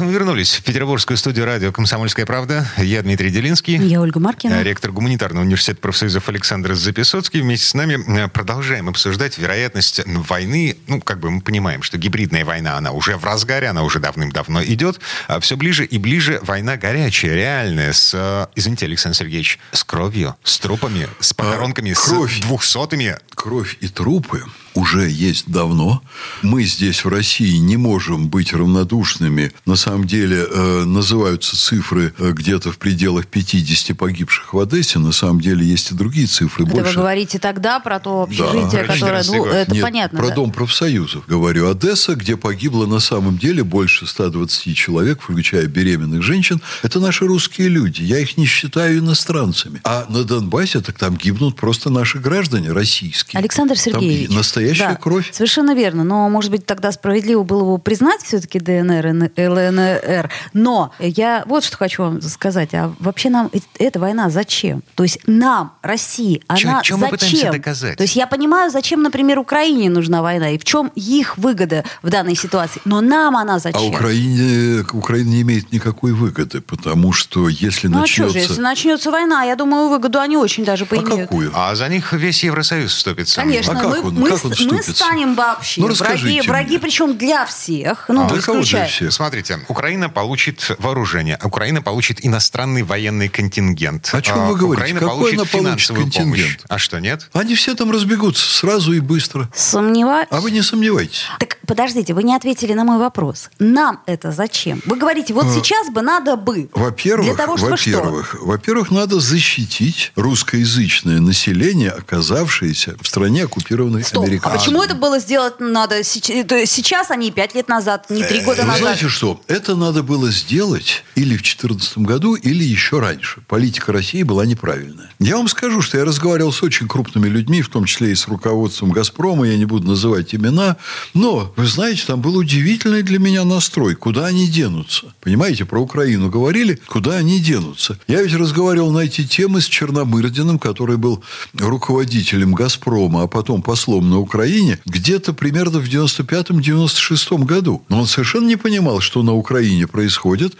А 0.00 0.02
это 0.02 0.06
мы 0.06 0.14
вернулись 0.14 0.54
в 0.54 0.62
петербургскую 0.62 1.18
студию 1.18 1.44
радио 1.44 1.72
«Комсомольская 1.72 2.24
правда». 2.24 2.66
Я 2.78 3.02
Дмитрий 3.02 3.28
Делинский. 3.28 3.76
Я 3.76 4.00
Ольга 4.00 4.18
Маркина. 4.18 4.62
Ректор 4.62 4.92
гуманитарного 4.92 5.44
университета 5.44 5.78
профсоюзов 5.82 6.26
Александр 6.30 6.72
Записоцкий. 6.72 7.42
Вместе 7.42 7.66
с 7.66 7.74
нами 7.74 7.98
э, 8.18 8.28
продолжаем 8.28 8.88
обсуждать 8.88 9.36
вероятность 9.36 10.00
войны. 10.06 10.78
Ну, 10.86 11.02
как 11.02 11.20
бы 11.20 11.30
мы 11.30 11.42
понимаем, 11.42 11.82
что 11.82 11.98
гибридная 11.98 12.46
война, 12.46 12.78
она 12.78 12.92
уже 12.92 13.18
в 13.18 13.26
разгаре, 13.26 13.68
она 13.68 13.82
уже 13.82 13.98
давным-давно 13.98 14.64
идет. 14.64 15.00
А 15.28 15.38
все 15.38 15.58
ближе 15.58 15.84
и 15.84 15.98
ближе 15.98 16.40
война 16.44 16.78
горячая, 16.78 17.34
реальная, 17.34 17.92
с, 17.92 18.12
э, 18.14 18.46
извините, 18.56 18.86
Александр 18.86 19.18
Сергеевич, 19.18 19.58
с 19.72 19.84
кровью, 19.84 20.34
с 20.44 20.58
трупами, 20.60 21.08
с 21.18 21.34
похоронками, 21.34 21.92
а, 21.92 21.94
кровь, 21.94 22.38
с 22.38 22.40
двухсотыми. 22.40 23.18
Кровь 23.34 23.76
и 23.82 23.88
трупы 23.88 24.44
уже 24.74 25.08
есть 25.08 25.50
давно. 25.50 26.02
Мы 26.42 26.64
здесь, 26.64 27.04
в 27.04 27.08
России, 27.08 27.56
не 27.56 27.76
можем 27.76 28.28
быть 28.28 28.52
равнодушными. 28.52 29.52
На 29.66 29.76
самом 29.76 30.06
деле, 30.06 30.46
э, 30.48 30.84
называются 30.84 31.56
цифры 31.56 32.14
э, 32.18 32.32
где-то 32.32 32.72
в 32.72 32.78
пределах 32.78 33.26
50 33.26 33.96
погибших 33.96 34.54
в 34.54 34.58
Одессе. 34.58 34.98
На 34.98 35.12
самом 35.12 35.40
деле, 35.40 35.66
есть 35.66 35.90
и 35.90 35.94
другие 35.94 36.26
цифры. 36.26 36.64
Это 36.64 36.72
больше. 36.72 36.90
вы 36.90 36.94
говорите 36.94 37.38
тогда 37.38 37.80
про 37.80 37.98
то 37.98 38.22
общежитие, 38.22 38.84
да. 38.86 38.94
которое... 38.94 39.24
Ну, 39.26 39.44
это 39.44 39.72
Нет, 39.72 39.82
понятно. 39.82 40.18
про 40.18 40.28
да? 40.28 40.34
Дом 40.36 40.52
профсоюзов. 40.52 41.26
Говорю, 41.26 41.68
Одесса, 41.68 42.14
где 42.14 42.36
погибло 42.36 42.86
на 42.86 43.00
самом 43.00 43.38
деле 43.38 43.64
больше 43.64 44.06
120 44.06 44.76
человек, 44.76 45.22
включая 45.22 45.66
беременных 45.66 46.22
женщин. 46.22 46.60
Это 46.82 47.00
наши 47.00 47.26
русские 47.26 47.68
люди. 47.68 48.02
Я 48.02 48.18
их 48.18 48.36
не 48.36 48.46
считаю 48.46 48.98
иностранцами. 48.98 49.80
А 49.84 50.06
на 50.08 50.24
Донбассе, 50.24 50.80
так 50.80 50.98
там 50.98 51.16
гибнут 51.16 51.56
просто 51.56 51.90
наши 51.90 52.18
граждане 52.18 52.72
российские. 52.72 53.38
Александр 53.38 53.76
Сергеевич. 53.76 54.28
Там 54.28 54.36
настоящая 54.60 54.94
да, 54.94 55.00
кровь. 55.00 55.30
Совершенно 55.32 55.74
верно. 55.74 56.04
Но, 56.04 56.28
может 56.28 56.50
быть, 56.50 56.66
тогда 56.66 56.92
справедливо 56.92 57.42
было 57.42 57.76
бы 57.76 57.82
признать 57.82 58.22
все-таки 58.22 58.60
ДНР 58.60 59.06
и 59.36 59.46
ЛНР. 59.46 60.30
Но 60.52 60.92
я 60.98 61.44
вот 61.46 61.64
что 61.64 61.76
хочу 61.76 62.02
вам 62.02 62.22
сказать. 62.22 62.74
А 62.74 62.92
вообще 62.98 63.30
нам 63.30 63.50
эта 63.78 63.98
война 63.98 64.30
зачем? 64.30 64.82
То 64.94 65.02
есть 65.02 65.20
нам, 65.26 65.72
России, 65.82 66.42
она 66.46 66.58
Чё, 66.58 66.68
чем 66.68 66.74
зачем? 66.82 66.98
мы 67.00 67.08
пытаемся 67.08 67.52
доказать? 67.52 67.96
То 67.96 68.02
есть 68.02 68.16
я 68.16 68.26
понимаю, 68.26 68.70
зачем, 68.70 69.02
например, 69.02 69.38
Украине 69.38 69.90
нужна 69.90 70.22
война 70.22 70.50
и 70.50 70.58
в 70.58 70.64
чем 70.64 70.92
их 70.94 71.38
выгода 71.38 71.84
в 72.02 72.10
данной 72.10 72.36
ситуации. 72.36 72.80
Но 72.84 73.00
нам 73.00 73.36
она 73.36 73.58
зачем? 73.58 73.82
А 73.82 73.86
Украине, 73.86 74.84
Украина 74.92 75.28
не 75.28 75.42
имеет 75.42 75.72
никакой 75.72 76.12
выгоды, 76.12 76.60
потому 76.60 77.12
что 77.12 77.48
если 77.48 77.88
ну, 77.88 78.00
начнется... 78.00 78.24
а 78.24 78.28
что 78.28 78.38
же, 78.38 78.38
если 78.38 78.60
начнется 78.60 79.10
война, 79.10 79.44
я 79.44 79.56
думаю, 79.56 79.88
выгоду 79.88 80.20
они 80.20 80.36
очень 80.36 80.64
даже 80.64 80.86
поимеют. 80.86 81.20
А 81.20 81.22
какую? 81.22 81.50
А 81.54 81.74
за 81.74 81.88
них 81.88 82.12
весь 82.12 82.42
Евросоюз 82.44 82.92
вступится. 82.92 83.40
Конечно. 83.40 83.72
А 83.72 83.76
как 83.76 83.90
мы, 83.90 84.00
он, 84.02 84.14
мы, 84.14 84.28
как 84.28 84.44
он 84.44 84.49
мы 84.58 84.82
станем 84.82 85.34
вообще. 85.34 85.80
Ну, 85.80 85.92
враги, 85.94 86.40
враги 86.42 86.78
причем 86.78 87.16
для 87.16 87.46
всех. 87.46 88.06
Ну, 88.08 88.26
а, 88.30 88.38
исключая. 88.38 88.88
всех? 88.88 89.12
Смотрите, 89.12 89.60
Украина 89.68 90.08
получит 90.08 90.70
вооружение, 90.78 91.38
Украина 91.42 91.82
получит 91.82 92.24
иностранный 92.24 92.82
военный 92.82 93.28
контингент. 93.28 94.10
О 94.12 94.22
чем 94.22 94.46
вы 94.46 94.56
говорите? 94.56 94.80
Украина 94.80 95.00
Какой 95.00 95.14
получит 95.16 95.38
она 95.38 95.44
финансовую 95.46 96.04
контингент? 96.04 96.56
помощь. 96.56 96.58
А 96.68 96.78
что, 96.78 96.98
нет? 96.98 97.28
Они 97.32 97.54
все 97.54 97.74
там 97.74 97.90
разбегутся 97.90 98.46
сразу 98.46 98.92
и 98.92 99.00
быстро. 99.00 99.48
Сомневаюсь. 99.54 100.28
А 100.30 100.40
вы 100.40 100.50
не 100.50 100.62
сомневайтесь. 100.62 101.26
Так 101.38 101.58
подождите, 101.66 102.14
вы 102.14 102.22
не 102.22 102.34
ответили 102.34 102.72
на 102.72 102.84
мой 102.84 102.98
вопрос. 102.98 103.50
Нам 103.58 104.02
это 104.06 104.32
зачем? 104.32 104.82
Вы 104.84 104.96
говорите, 104.96 105.34
вот 105.34 105.46
а, 105.46 105.54
сейчас 105.54 105.88
бы 105.90 106.02
надо 106.02 106.36
бы. 106.36 106.68
Во-первых, 106.74 107.26
для 107.26 107.36
того, 107.36 107.56
чтобы 107.56 107.72
во-первых, 107.72 108.34
что? 108.34 108.44
во-первых, 108.44 108.90
надо 108.90 109.20
защитить 109.20 110.12
русскоязычное 110.16 111.20
население, 111.20 111.90
оказавшееся 111.90 112.96
в 113.00 113.06
стране 113.06 113.44
оккупированной 113.44 114.02
Стоп. 114.02 114.24
А 114.42 114.50
почему 114.50 114.82
это 114.82 114.94
было 114.94 115.18
сделать 115.18 115.54
надо 115.60 116.02
сейчас, 116.02 117.10
а 117.10 117.16
не 117.16 117.30
пять 117.30 117.54
лет 117.54 117.68
назад, 117.68 118.10
не 118.10 118.22
три 118.24 118.40
года 118.40 118.62
Вы 118.62 118.68
назад? 118.68 118.82
знаете 118.82 119.08
что? 119.08 119.40
Это 119.46 119.76
надо 119.76 120.02
было 120.02 120.30
сделать 120.30 121.04
или 121.14 121.36
в 121.36 121.42
2014 121.42 121.98
году, 121.98 122.34
или 122.34 122.64
еще 122.64 123.00
раньше. 123.00 123.42
Политика 123.46 123.92
России 123.92 124.22
была 124.22 124.46
неправильная. 124.46 125.10
Я 125.18 125.36
вам 125.36 125.48
скажу, 125.48 125.82
что 125.82 125.98
я 125.98 126.04
разговаривал 126.04 126.52
с 126.52 126.62
очень 126.62 126.88
крупными 126.88 127.28
людьми, 127.28 127.62
в 127.62 127.68
том 127.68 127.84
числе 127.84 128.12
и 128.12 128.14
с 128.14 128.26
руководством 128.28 128.90
«Газпрома», 128.90 129.46
я 129.46 129.56
не 129.56 129.66
буду 129.66 129.88
называть 129.88 130.34
имена, 130.34 130.76
но, 131.14 131.52
вы 131.56 131.66
знаете, 131.66 132.04
там 132.06 132.20
был 132.20 132.36
удивительный 132.36 133.02
для 133.02 133.18
меня 133.18 133.44
настрой. 133.44 133.94
Куда 133.94 134.26
они 134.26 134.48
денутся? 134.48 135.14
Понимаете, 135.20 135.64
про 135.64 135.80
Украину 135.80 136.30
говорили, 136.30 136.80
куда 136.86 137.16
они 137.16 137.38
денутся? 137.40 137.98
Я 138.06 138.22
ведь 138.22 138.34
разговаривал 138.34 138.90
на 138.90 139.00
эти 139.00 139.26
темы 139.26 139.60
с 139.60 139.66
Черномырдиным, 139.66 140.58
который 140.58 140.96
был 140.96 141.22
руководителем 141.54 142.54
«Газпрома», 142.54 143.22
а 143.24 143.26
потом 143.26 143.62
послом 143.62 144.08
на 144.08 144.18
Украине 144.18 144.29
Украине 144.30 144.78
где-то 144.84 145.32
примерно 145.32 145.80
в 145.80 145.88
95-96 145.88 147.44
году. 147.44 147.82
Но 147.88 148.00
он 148.00 148.06
совершенно 148.06 148.46
не 148.46 148.56
понимал, 148.56 149.00
что 149.00 149.24
на 149.24 149.34
Украине 149.34 149.88
происходит. 149.88 150.52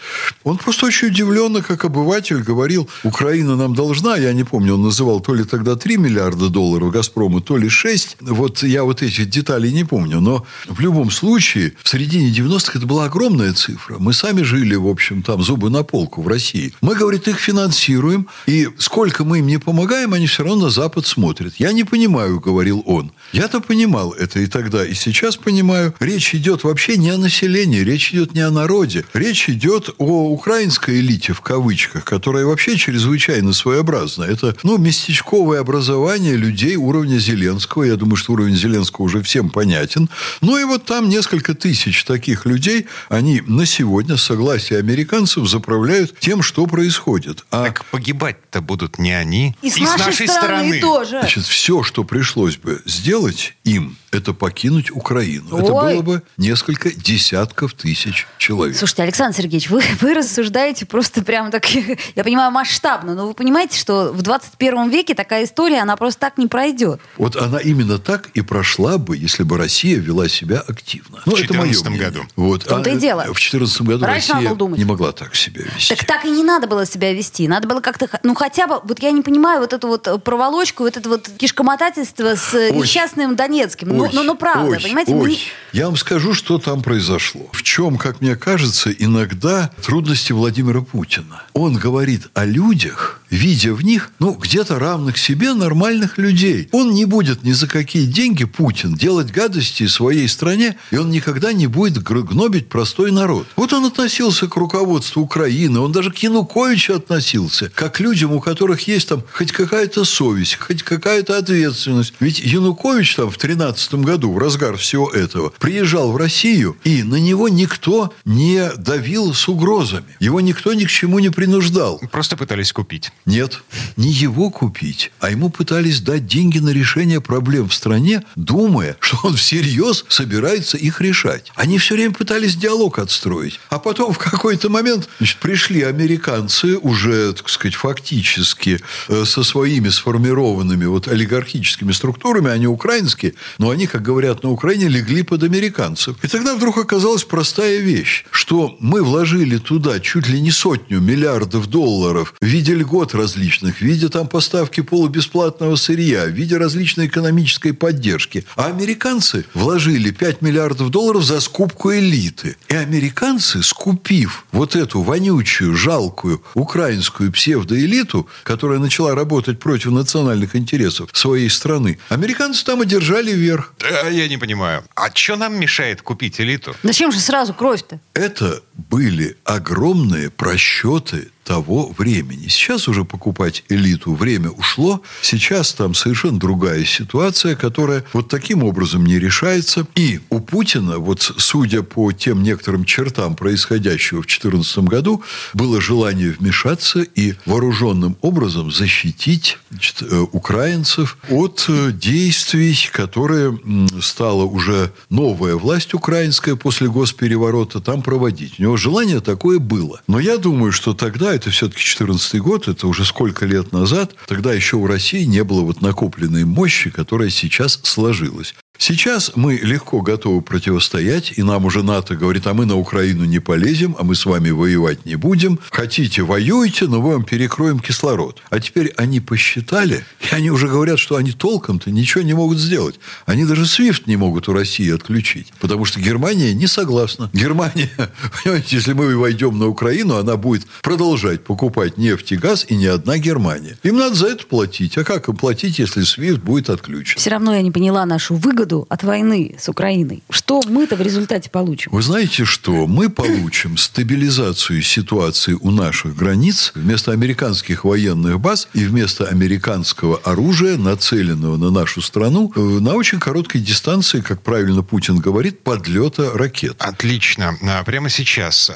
Он 0.43 0.59
просто 0.59 0.87
очень 0.87 1.09
удивленно, 1.09 1.62
как 1.62 1.85
обыватель, 1.85 2.43
говорил, 2.43 2.89
Украина 3.05 3.55
нам 3.55 3.75
должна, 3.75 4.17
я 4.17 4.33
не 4.33 4.43
помню, 4.43 4.75
он 4.75 4.83
называл 4.83 5.21
то 5.21 5.35
ли 5.35 5.45
тогда 5.45 5.77
3 5.77 5.99
миллиарда 5.99 6.49
долларов 6.49 6.91
Газпрому, 6.91 7.41
то 7.41 7.57
ли 7.57 7.69
6. 7.69 8.17
Вот 8.21 8.65
я 8.65 8.83
вот 8.83 9.03
этих 9.03 9.31
деталей 9.31 9.73
не 9.73 9.85
помню. 9.85 10.21
Но 10.21 10.45
в 10.67 10.81
любом 10.81 11.12
случае, 11.12 11.73
в 11.81 11.89
середине 11.89 12.33
90-х 12.33 12.77
это 12.77 12.87
была 12.87 13.05
огромная 13.05 13.53
цифра. 13.53 13.99
Мы 14.00 14.12
сами 14.12 14.43
жили, 14.43 14.75
в 14.75 14.89
общем, 14.89 15.23
там 15.23 15.43
зубы 15.43 15.71
на 15.71 15.85
полку 15.85 16.23
в 16.23 16.29
России. 16.29 16.73
Мы, 16.81 16.97
говорит, 16.97 17.29
их 17.29 17.39
финансируем, 17.39 18.27
и 18.49 18.69
сколько 18.79 19.23
мы 19.25 19.39
им 19.39 19.47
не 19.47 19.59
помогаем, 19.59 20.12
они 20.12 20.27
все 20.27 20.43
равно 20.43 20.65
на 20.65 20.71
Запад 20.71 21.07
смотрят. 21.07 21.55
Я 21.59 21.73
не 21.73 21.85
понимаю, 21.85 22.41
говорил 22.41 22.83
он. 22.87 23.12
Я-то 23.33 23.60
понимал 23.61 24.12
это 24.12 24.40
и 24.40 24.47
тогда, 24.47 24.85
и 24.85 24.95
сейчас 24.95 25.37
понимаю. 25.37 25.95
Речь 26.00 26.35
идет 26.35 26.64
вообще 26.64 26.97
не 26.97 27.11
о 27.11 27.19
населении, 27.19 27.81
речь 27.81 28.12
идет 28.12 28.35
не 28.35 28.40
о 28.40 28.50
народе. 28.50 29.05
Речь 29.14 29.49
идет 29.49 29.90
о 29.99 30.31
украинской 30.31 31.00
элите, 31.00 31.33
в 31.33 31.40
кавычках, 31.40 32.05
которая 32.05 32.45
вообще 32.45 32.76
чрезвычайно 32.76 33.52
своеобразна. 33.52 34.25
Это, 34.25 34.57
ну, 34.62 34.79
местечковое 34.79 35.61
образование 35.61 36.37
людей 36.37 36.76
уровня 36.76 37.19
Зеленского. 37.19 37.85
Я 37.85 37.97
думаю, 37.97 38.17
что 38.17 38.33
уровень 38.33 38.57
Зеленского 38.57 39.07
уже 39.07 39.23
всем 39.23 39.50
понятен. 39.50 40.09
Ну, 40.40 40.59
и 40.59 40.64
вот 40.64 40.85
там 40.85 41.09
несколько 41.09 41.55
тысяч 41.55 42.05
таких 42.05 42.47
людей, 42.47 42.87
они 43.09 43.43
на 43.47 43.67
сегодня, 43.67 44.17
с 44.17 44.23
согласия 44.23 44.79
американцев, 44.79 45.49
заправляют 45.49 46.19
тем, 46.19 46.43
что 46.43 46.67
происходит. 46.67 47.45
А... 47.50 47.64
Так 47.64 47.85
погибать-то 47.87 48.61
будут 48.61 48.99
не 48.99 49.12
они. 49.12 49.57
И 49.62 49.71
с, 49.71 49.79
и 49.79 49.83
нашей, 49.83 50.02
с 50.02 50.07
нашей 50.07 50.29
стороны, 50.29 50.79
стороны 50.79 50.81
тоже. 50.81 51.19
Значит, 51.21 51.45
все, 51.45 51.83
что 51.83 52.05
пришлось 52.05 52.57
бы 52.57 52.83
сделать 52.87 53.50
им, 53.64 53.97
это 54.11 54.33
покинуть 54.33 54.90
Украину. 54.90 55.49
Ой. 55.52 55.62
Это 55.62 55.73
было 55.73 56.02
бы 56.02 56.23
несколько 56.37 56.90
десятков 56.90 57.75
тысяч 57.75 58.26
человек. 58.38 58.76
Слушайте, 58.76 59.02
Александр 59.02 59.37
Сергеевич, 59.37 59.71
вы, 59.71 59.83
вы 60.00 60.14
рассуждаете 60.14 60.87
просто 60.87 61.23
прямо 61.23 61.50
так, 61.50 61.66
я 62.14 62.25
понимаю, 62.25 62.50
масштабно, 62.50 63.14
но 63.14 63.26
вы 63.26 63.35
понимаете, 63.35 63.78
что 63.78 64.12
в 64.12 64.23
21 64.23 64.90
веке 64.90 65.14
такая 65.14 65.45
история, 65.45 65.80
она 65.80 65.97
просто 65.97 66.21
так 66.21 66.38
не 66.38 66.47
пройдет. 66.47 67.00
Вот 67.16 67.37
она 67.37 67.59
именно 67.59 67.99
так 67.99 68.30
и 68.35 68.40
прошла 68.40 68.99
бы, 68.99 69.16
если 69.16 69.42
бы 69.42 69.57
Россия 69.57 69.99
вела 69.99 70.28
себя 70.28 70.61
активно. 70.61 71.21
Ну, 71.26 71.33
в 71.33 71.37
2014 71.37 71.87
году. 71.99 72.21
Вот. 72.37 72.62
В 72.62 72.66
том-то 72.66 72.90
а, 72.90 72.95
и 72.95 72.99
дело. 72.99 73.23
В 73.23 73.37
2014 73.37 73.83
году 73.83 74.04
Раньше 74.04 74.33
Россия 74.33 74.54
не 74.76 74.85
могла 74.85 75.12
так 75.12 75.35
себя 75.35 75.62
вести. 75.62 75.95
Так 75.95 76.07
так 76.07 76.25
и 76.25 76.30
не 76.30 76.42
надо 76.42 76.66
было 76.66 76.87
себя 76.87 77.12
вести. 77.12 77.47
Надо 77.49 77.69
было 77.69 77.80
как-то, 77.80 78.09
ну 78.23 78.35
хотя 78.35 78.66
бы, 78.66 78.80
вот 78.83 79.00
я 79.00 79.11
не 79.11 79.23
понимаю 79.23 79.61
вот 79.61 79.73
эту 79.73 79.88
вот 79.88 80.23
проволочку, 80.25 80.85
вот 80.85 80.97
это 80.97 81.09
вот 81.09 81.28
кишкомотательство 81.38 82.35
с 82.35 82.54
ой, 82.54 82.73
несчастным 82.73 83.37
Донецким. 83.40 83.88
Ну, 83.88 84.04
ой, 84.04 84.11
ну, 84.12 84.23
ну, 84.23 84.37
правда, 84.37 84.73
ой, 84.73 84.80
понимаете? 84.80 85.14
Ой. 85.14 85.30
Мы... 85.30 85.38
Я 85.73 85.87
вам 85.87 85.97
скажу, 85.97 86.35
что 86.35 86.59
там 86.59 86.82
произошло. 86.82 87.49
В 87.52 87.62
чем, 87.62 87.97
как 87.97 88.20
мне 88.20 88.37
кажется, 88.37 88.90
иногда 88.90 89.70
трудности 89.82 90.32
Владимира 90.32 90.82
Путина. 90.82 91.42
Он 91.54 91.76
говорит 91.76 92.28
о 92.35 92.44
людях, 92.44 93.20
видя 93.30 93.73
в 93.73 93.82
них, 93.82 94.11
ну, 94.18 94.32
где-то 94.32 94.78
равных 94.78 95.16
себе 95.16 95.54
нормальных 95.54 96.18
людей. 96.18 96.68
Он 96.73 96.92
не 96.92 97.04
будет 97.04 97.44
ни 97.44 97.52
за 97.52 97.66
какие 97.66 98.04
деньги, 98.04 98.44
Путин, 98.44 98.94
делать 98.94 99.30
гадости 99.30 99.87
своей 99.87 100.28
стране, 100.28 100.76
и 100.90 100.97
он 100.97 101.11
никогда 101.11 101.52
не 101.52 101.66
будет 101.66 102.02
гнобить 102.02 102.68
простой 102.68 103.12
народ. 103.12 103.47
Вот 103.56 103.73
он 103.73 103.87
относился 103.87 104.49
к 104.49 104.56
руководству 104.56 105.23
Украины, 105.23 105.78
он 105.80 105.92
даже 105.92 106.11
к 106.11 106.18
Януковичу 106.18 106.94
относился, 106.94 107.70
как 107.75 107.94
к 107.94 108.00
людям, 108.00 108.32
у 108.32 108.40
которых 108.40 108.87
есть 108.88 109.09
там 109.09 109.23
хоть 109.32 109.52
какая-то 109.52 110.04
совесть, 110.04 110.56
хоть 110.56 110.82
какая-то 110.82 111.38
ответственность. 111.38 112.14
Ведь 112.20 112.40
Янукович 112.40 113.14
там 113.21 113.31
в 113.31 113.37
13 113.37 113.97
году, 113.97 114.33
в 114.33 114.39
разгар 114.39 114.79
всего 114.79 115.11
этого, 115.11 115.53
приезжал 115.59 116.11
в 116.11 116.17
Россию, 116.17 116.79
и 116.85 117.03
на 117.03 117.17
него 117.17 117.50
никто 117.50 118.15
не 118.25 118.71
давил 118.79 119.35
с 119.35 119.47
угрозами. 119.47 120.17
Его 120.21 120.41
никто 120.41 120.73
ни 120.73 120.85
к 120.85 120.89
чему 120.89 121.19
не 121.19 121.29
принуждал. 121.29 122.00
Просто 122.11 122.39
пытались 122.39 122.73
купить. 122.73 123.12
Нет, 123.27 123.62
не 123.99 124.11
его 124.11 124.49
купить, 124.49 125.12
а 125.21 125.31
ему 125.31 125.50
пытались 125.50 126.00
дать 126.00 126.27
деньги 126.27 126.61
на 126.61 126.71
решение 126.71 127.21
проблем 127.21 127.69
в 127.69 127.75
стране, 127.75 128.23
думая, 128.37 128.97
что 129.00 129.19
он 129.23 129.37
всерьез 129.37 130.07
собирается 130.09 130.79
их 130.79 131.03
решать. 131.03 131.53
Они 131.57 131.77
все 131.77 131.97
время 131.97 132.15
пытались 132.15 132.57
диалог 132.57 132.99
отстроить. 132.99 133.61
А 133.69 133.79
потом 133.79 134.15
в 134.15 134.19
какой-то 134.19 134.71
момент 134.71 135.11
значит, 135.19 135.37
пришли 135.41 135.83
американцы 135.83 136.79
уже, 136.79 137.35
так 137.35 137.50
сказать, 137.50 137.75
фактически 137.75 138.81
э, 139.09 139.25
со 139.27 139.43
своими 139.43 139.91
сформированными 139.91 140.87
вот 140.87 141.07
олигархическими 141.07 141.93
структурами, 141.93 142.50
они 142.50 142.67
украинские, 143.11 143.35
но 143.59 143.71
они, 143.71 143.87
как 143.87 144.02
говорят 144.02 144.43
на 144.43 144.50
Украине, 144.50 144.88
легли 144.88 145.23
под 145.23 145.43
американцев. 145.43 146.17
И 146.23 146.29
тогда 146.29 146.55
вдруг 146.55 146.79
оказалась 146.79 147.25
простая 147.25 147.79
вещь, 147.79 148.25
что 148.31 148.76
мы 148.81 149.02
вложили 149.02 149.59
туда 149.59 150.00
чуть 150.00 150.29
ли 150.29 150.40
не 150.40 150.50
сотню 150.50 151.00
миллиардов 151.00 151.67
долларов 151.67 152.35
в 152.40 152.47
виде 152.47 152.75
льгот 152.75 153.14
различных, 153.14 153.79
в 153.79 153.83
виде 153.83 154.09
там 154.09 154.29
поставки 154.29 154.83
полубесплатного 154.83 155.76
сырья, 155.76 156.25
в 156.26 156.31
виде 156.31 156.57
различной 156.57 157.07
экономической 157.07 157.73
поддержки. 157.73 158.45
А 158.57 158.67
американцы 158.67 159.45
вложили 159.55 160.11
5 160.11 160.43
миллиардов 160.43 160.90
долларов 160.90 161.25
за 161.25 161.40
скупку 161.40 161.93
элиты. 161.93 162.57
И 162.69 162.75
американцы, 162.75 163.62
скупив 163.62 164.45
вот 164.52 164.76
эту 164.76 165.02
вонючую, 165.02 165.77
жалкую 165.77 166.42
украинскую 166.55 167.33
псевдоэлиту, 167.33 168.27
которая 168.44 168.79
начала 168.79 169.14
работать 169.14 169.59
против 169.59 169.90
национальных 169.90 170.57
интересов 170.57 171.09
своей 171.12 171.51
страны, 171.51 171.99
американцы 172.09 172.64
там 172.64 172.81
одержали 172.81 173.00
верх. 173.33 173.75
Я 174.11 174.29
не 174.29 174.37
понимаю. 174.39 174.85
А 174.95 175.11
что 175.15 175.37
нам 175.37 175.59
мешает 175.59 176.03
купить 176.03 176.41
элиту? 176.41 176.75
Зачем 176.83 177.13
же 177.13 177.21
сразу 177.21 177.55
кровь-то? 177.55 178.01
Это 178.15 178.63
были 178.75 179.37
огромные 179.45 180.31
просчеты 180.31 181.31
того 181.51 181.93
времени. 181.99 182.47
Сейчас 182.47 182.87
уже 182.87 183.05
покупать 183.05 183.65
элиту 183.69 184.15
время 184.15 184.51
ушло. 184.51 185.03
Сейчас 185.21 185.73
там 185.73 185.95
совершенно 185.95 186.39
другая 186.39 186.85
ситуация, 186.85 187.57
которая 187.57 188.05
вот 188.13 188.29
таким 188.29 188.63
образом 188.63 189.05
не 189.05 189.19
решается. 189.19 189.85
И 189.97 190.21
у 190.31 190.39
Путина, 190.39 190.99
вот 190.99 191.23
судя 191.39 191.83
по 191.83 192.13
тем 192.13 192.45
некоторым 192.45 192.85
чертам 192.85 193.35
происходящего 193.35 194.19
в 194.19 194.27
2014 194.27 194.79
году, 194.85 195.25
было 195.53 195.81
желание 195.81 196.31
вмешаться 196.31 197.01
и 197.01 197.35
вооруженным 197.47 198.17
образом 198.21 198.71
защитить 198.71 199.59
значит, 199.71 200.03
э, 200.03 200.27
украинцев 200.31 201.19
от 201.31 201.67
э, 201.69 201.91
действий, 201.91 202.79
которые 202.93 203.59
стала 204.01 204.45
уже 204.45 204.93
новая 205.09 205.57
власть 205.57 205.95
украинская 205.95 206.55
после 206.55 206.87
госпереворота 206.87 207.81
там 207.81 208.03
проводить. 208.03 208.61
У 208.61 208.63
него 208.63 208.77
желание 208.77 209.19
такое 209.19 209.59
было. 209.59 210.01
Но 210.07 210.21
я 210.21 210.39
думаю, 210.39 210.71
что 210.71 210.95
тогда 210.95 211.39
это 211.40 211.50
все-таки 211.50 211.83
14 211.83 212.38
год, 212.40 212.68
это 212.68 212.87
уже 212.87 213.07
сколько 213.07 213.46
лет 213.46 213.72
назад, 213.72 214.14
тогда 214.26 214.53
еще 214.53 214.76
в 214.76 214.85
России 214.85 215.24
не 215.24 215.42
было 215.42 215.62
вот 215.62 215.81
накопленной 215.81 216.44
мощи, 216.44 216.90
которая 216.90 217.31
сейчас 217.31 217.81
сложилась. 217.83 218.55
Сейчас 218.81 219.33
мы 219.37 219.57
легко 219.57 220.01
готовы 220.01 220.40
противостоять, 220.40 221.35
и 221.37 221.43
нам 221.43 221.66
уже 221.66 221.83
НАТО 221.83 222.16
говорит, 222.16 222.47
а 222.47 222.55
мы 222.55 222.64
на 222.64 222.77
Украину 222.77 223.27
не 223.27 223.38
полезем, 223.38 223.95
а 223.99 224.05
мы 224.05 224.14
с 224.14 224.25
вами 224.25 224.49
воевать 224.49 225.05
не 225.05 225.16
будем. 225.16 225.59
Хотите, 225.71 226.23
воюйте, 226.23 226.87
но 226.87 227.03
мы 227.03 227.12
вам 227.12 227.25
перекроем 227.25 227.81
кислород. 227.81 228.40
А 228.49 228.59
теперь 228.59 228.95
они 228.97 229.21
посчитали, 229.21 230.07
и 230.23 230.35
они 230.35 230.51
уже 230.51 230.66
говорят, 230.66 230.99
что 230.99 231.16
они 231.16 231.33
толком-то 231.33 231.90
ничего 231.90 232.23
не 232.23 232.33
могут 232.33 232.57
сделать. 232.57 232.99
Они 233.27 233.45
даже 233.45 233.64
SWIFT 233.64 234.05
не 234.07 234.16
могут 234.16 234.49
у 234.49 234.55
России 234.55 234.90
отключить, 234.90 235.53
потому 235.61 235.85
что 235.85 236.01
Германия 236.01 236.55
не 236.55 236.66
согласна. 236.66 237.29
Германия, 237.35 237.90
понимаете, 238.43 238.77
если 238.77 238.95
мы 238.95 239.14
войдем 239.14 239.59
на 239.59 239.69
Украину, 239.69 240.16
она 240.16 240.38
будет 240.38 240.66
продолжать 240.81 241.45
покупать 241.45 241.99
нефть 241.99 242.33
и 242.33 242.37
газ, 242.38 242.64
и 242.66 242.77
не 242.77 242.87
одна 242.87 243.19
Германия. 243.19 243.77
Им 243.83 243.99
надо 243.99 244.14
за 244.14 244.29
это 244.29 244.47
платить. 244.47 244.97
А 244.97 245.05
как 245.05 245.29
им 245.29 245.37
платить, 245.37 245.79
если 245.79 246.03
SWIFT 246.03 246.38
будет 246.38 246.71
отключен? 246.71 247.19
Все 247.21 247.29
равно 247.29 247.55
я 247.55 247.61
не 247.61 247.71
поняла 247.71 248.07
нашу 248.07 248.37
выгоду 248.37 248.69
выгоду 248.70 248.87
от 248.88 249.02
войны 249.02 249.54
с 249.59 249.68
Украиной. 249.68 250.22
Что 250.30 250.61
мы-то 250.66 250.96
в 250.96 251.00
результате 251.00 251.50
получим? 251.50 251.92
Вы 251.92 252.02
знаете 252.02 252.44
что? 252.44 252.87
Мы 252.87 253.09
получим 253.09 253.76
стабилизацию 253.76 254.83
ситуации 254.83 255.54
у 255.61 255.70
наших 255.70 256.16
границ 256.16 256.72
вместо 256.74 257.12
американских 257.12 257.85
военных 257.85 258.40
баз 258.40 258.68
и 258.74 258.85
вместо 258.85 259.26
американского 259.26 260.18
оружия, 260.24 260.76
нацеленного 260.76 261.56
на 261.56 261.70
нашу 261.70 262.02
страну, 262.02 262.52
э, 262.54 262.61
на 262.61 262.94
очень 262.94 263.18
короткой 263.18 263.61
дистанции, 263.61 264.20
как 264.20 264.42
правильно 264.42 264.83
Путин 264.83 265.18
говорит, 265.18 265.62
подлета 265.62 266.33
ракет. 266.35 266.76
Отлично. 266.78 267.56
А, 267.62 267.83
прямо 267.85 268.09
сейчас 268.09 268.70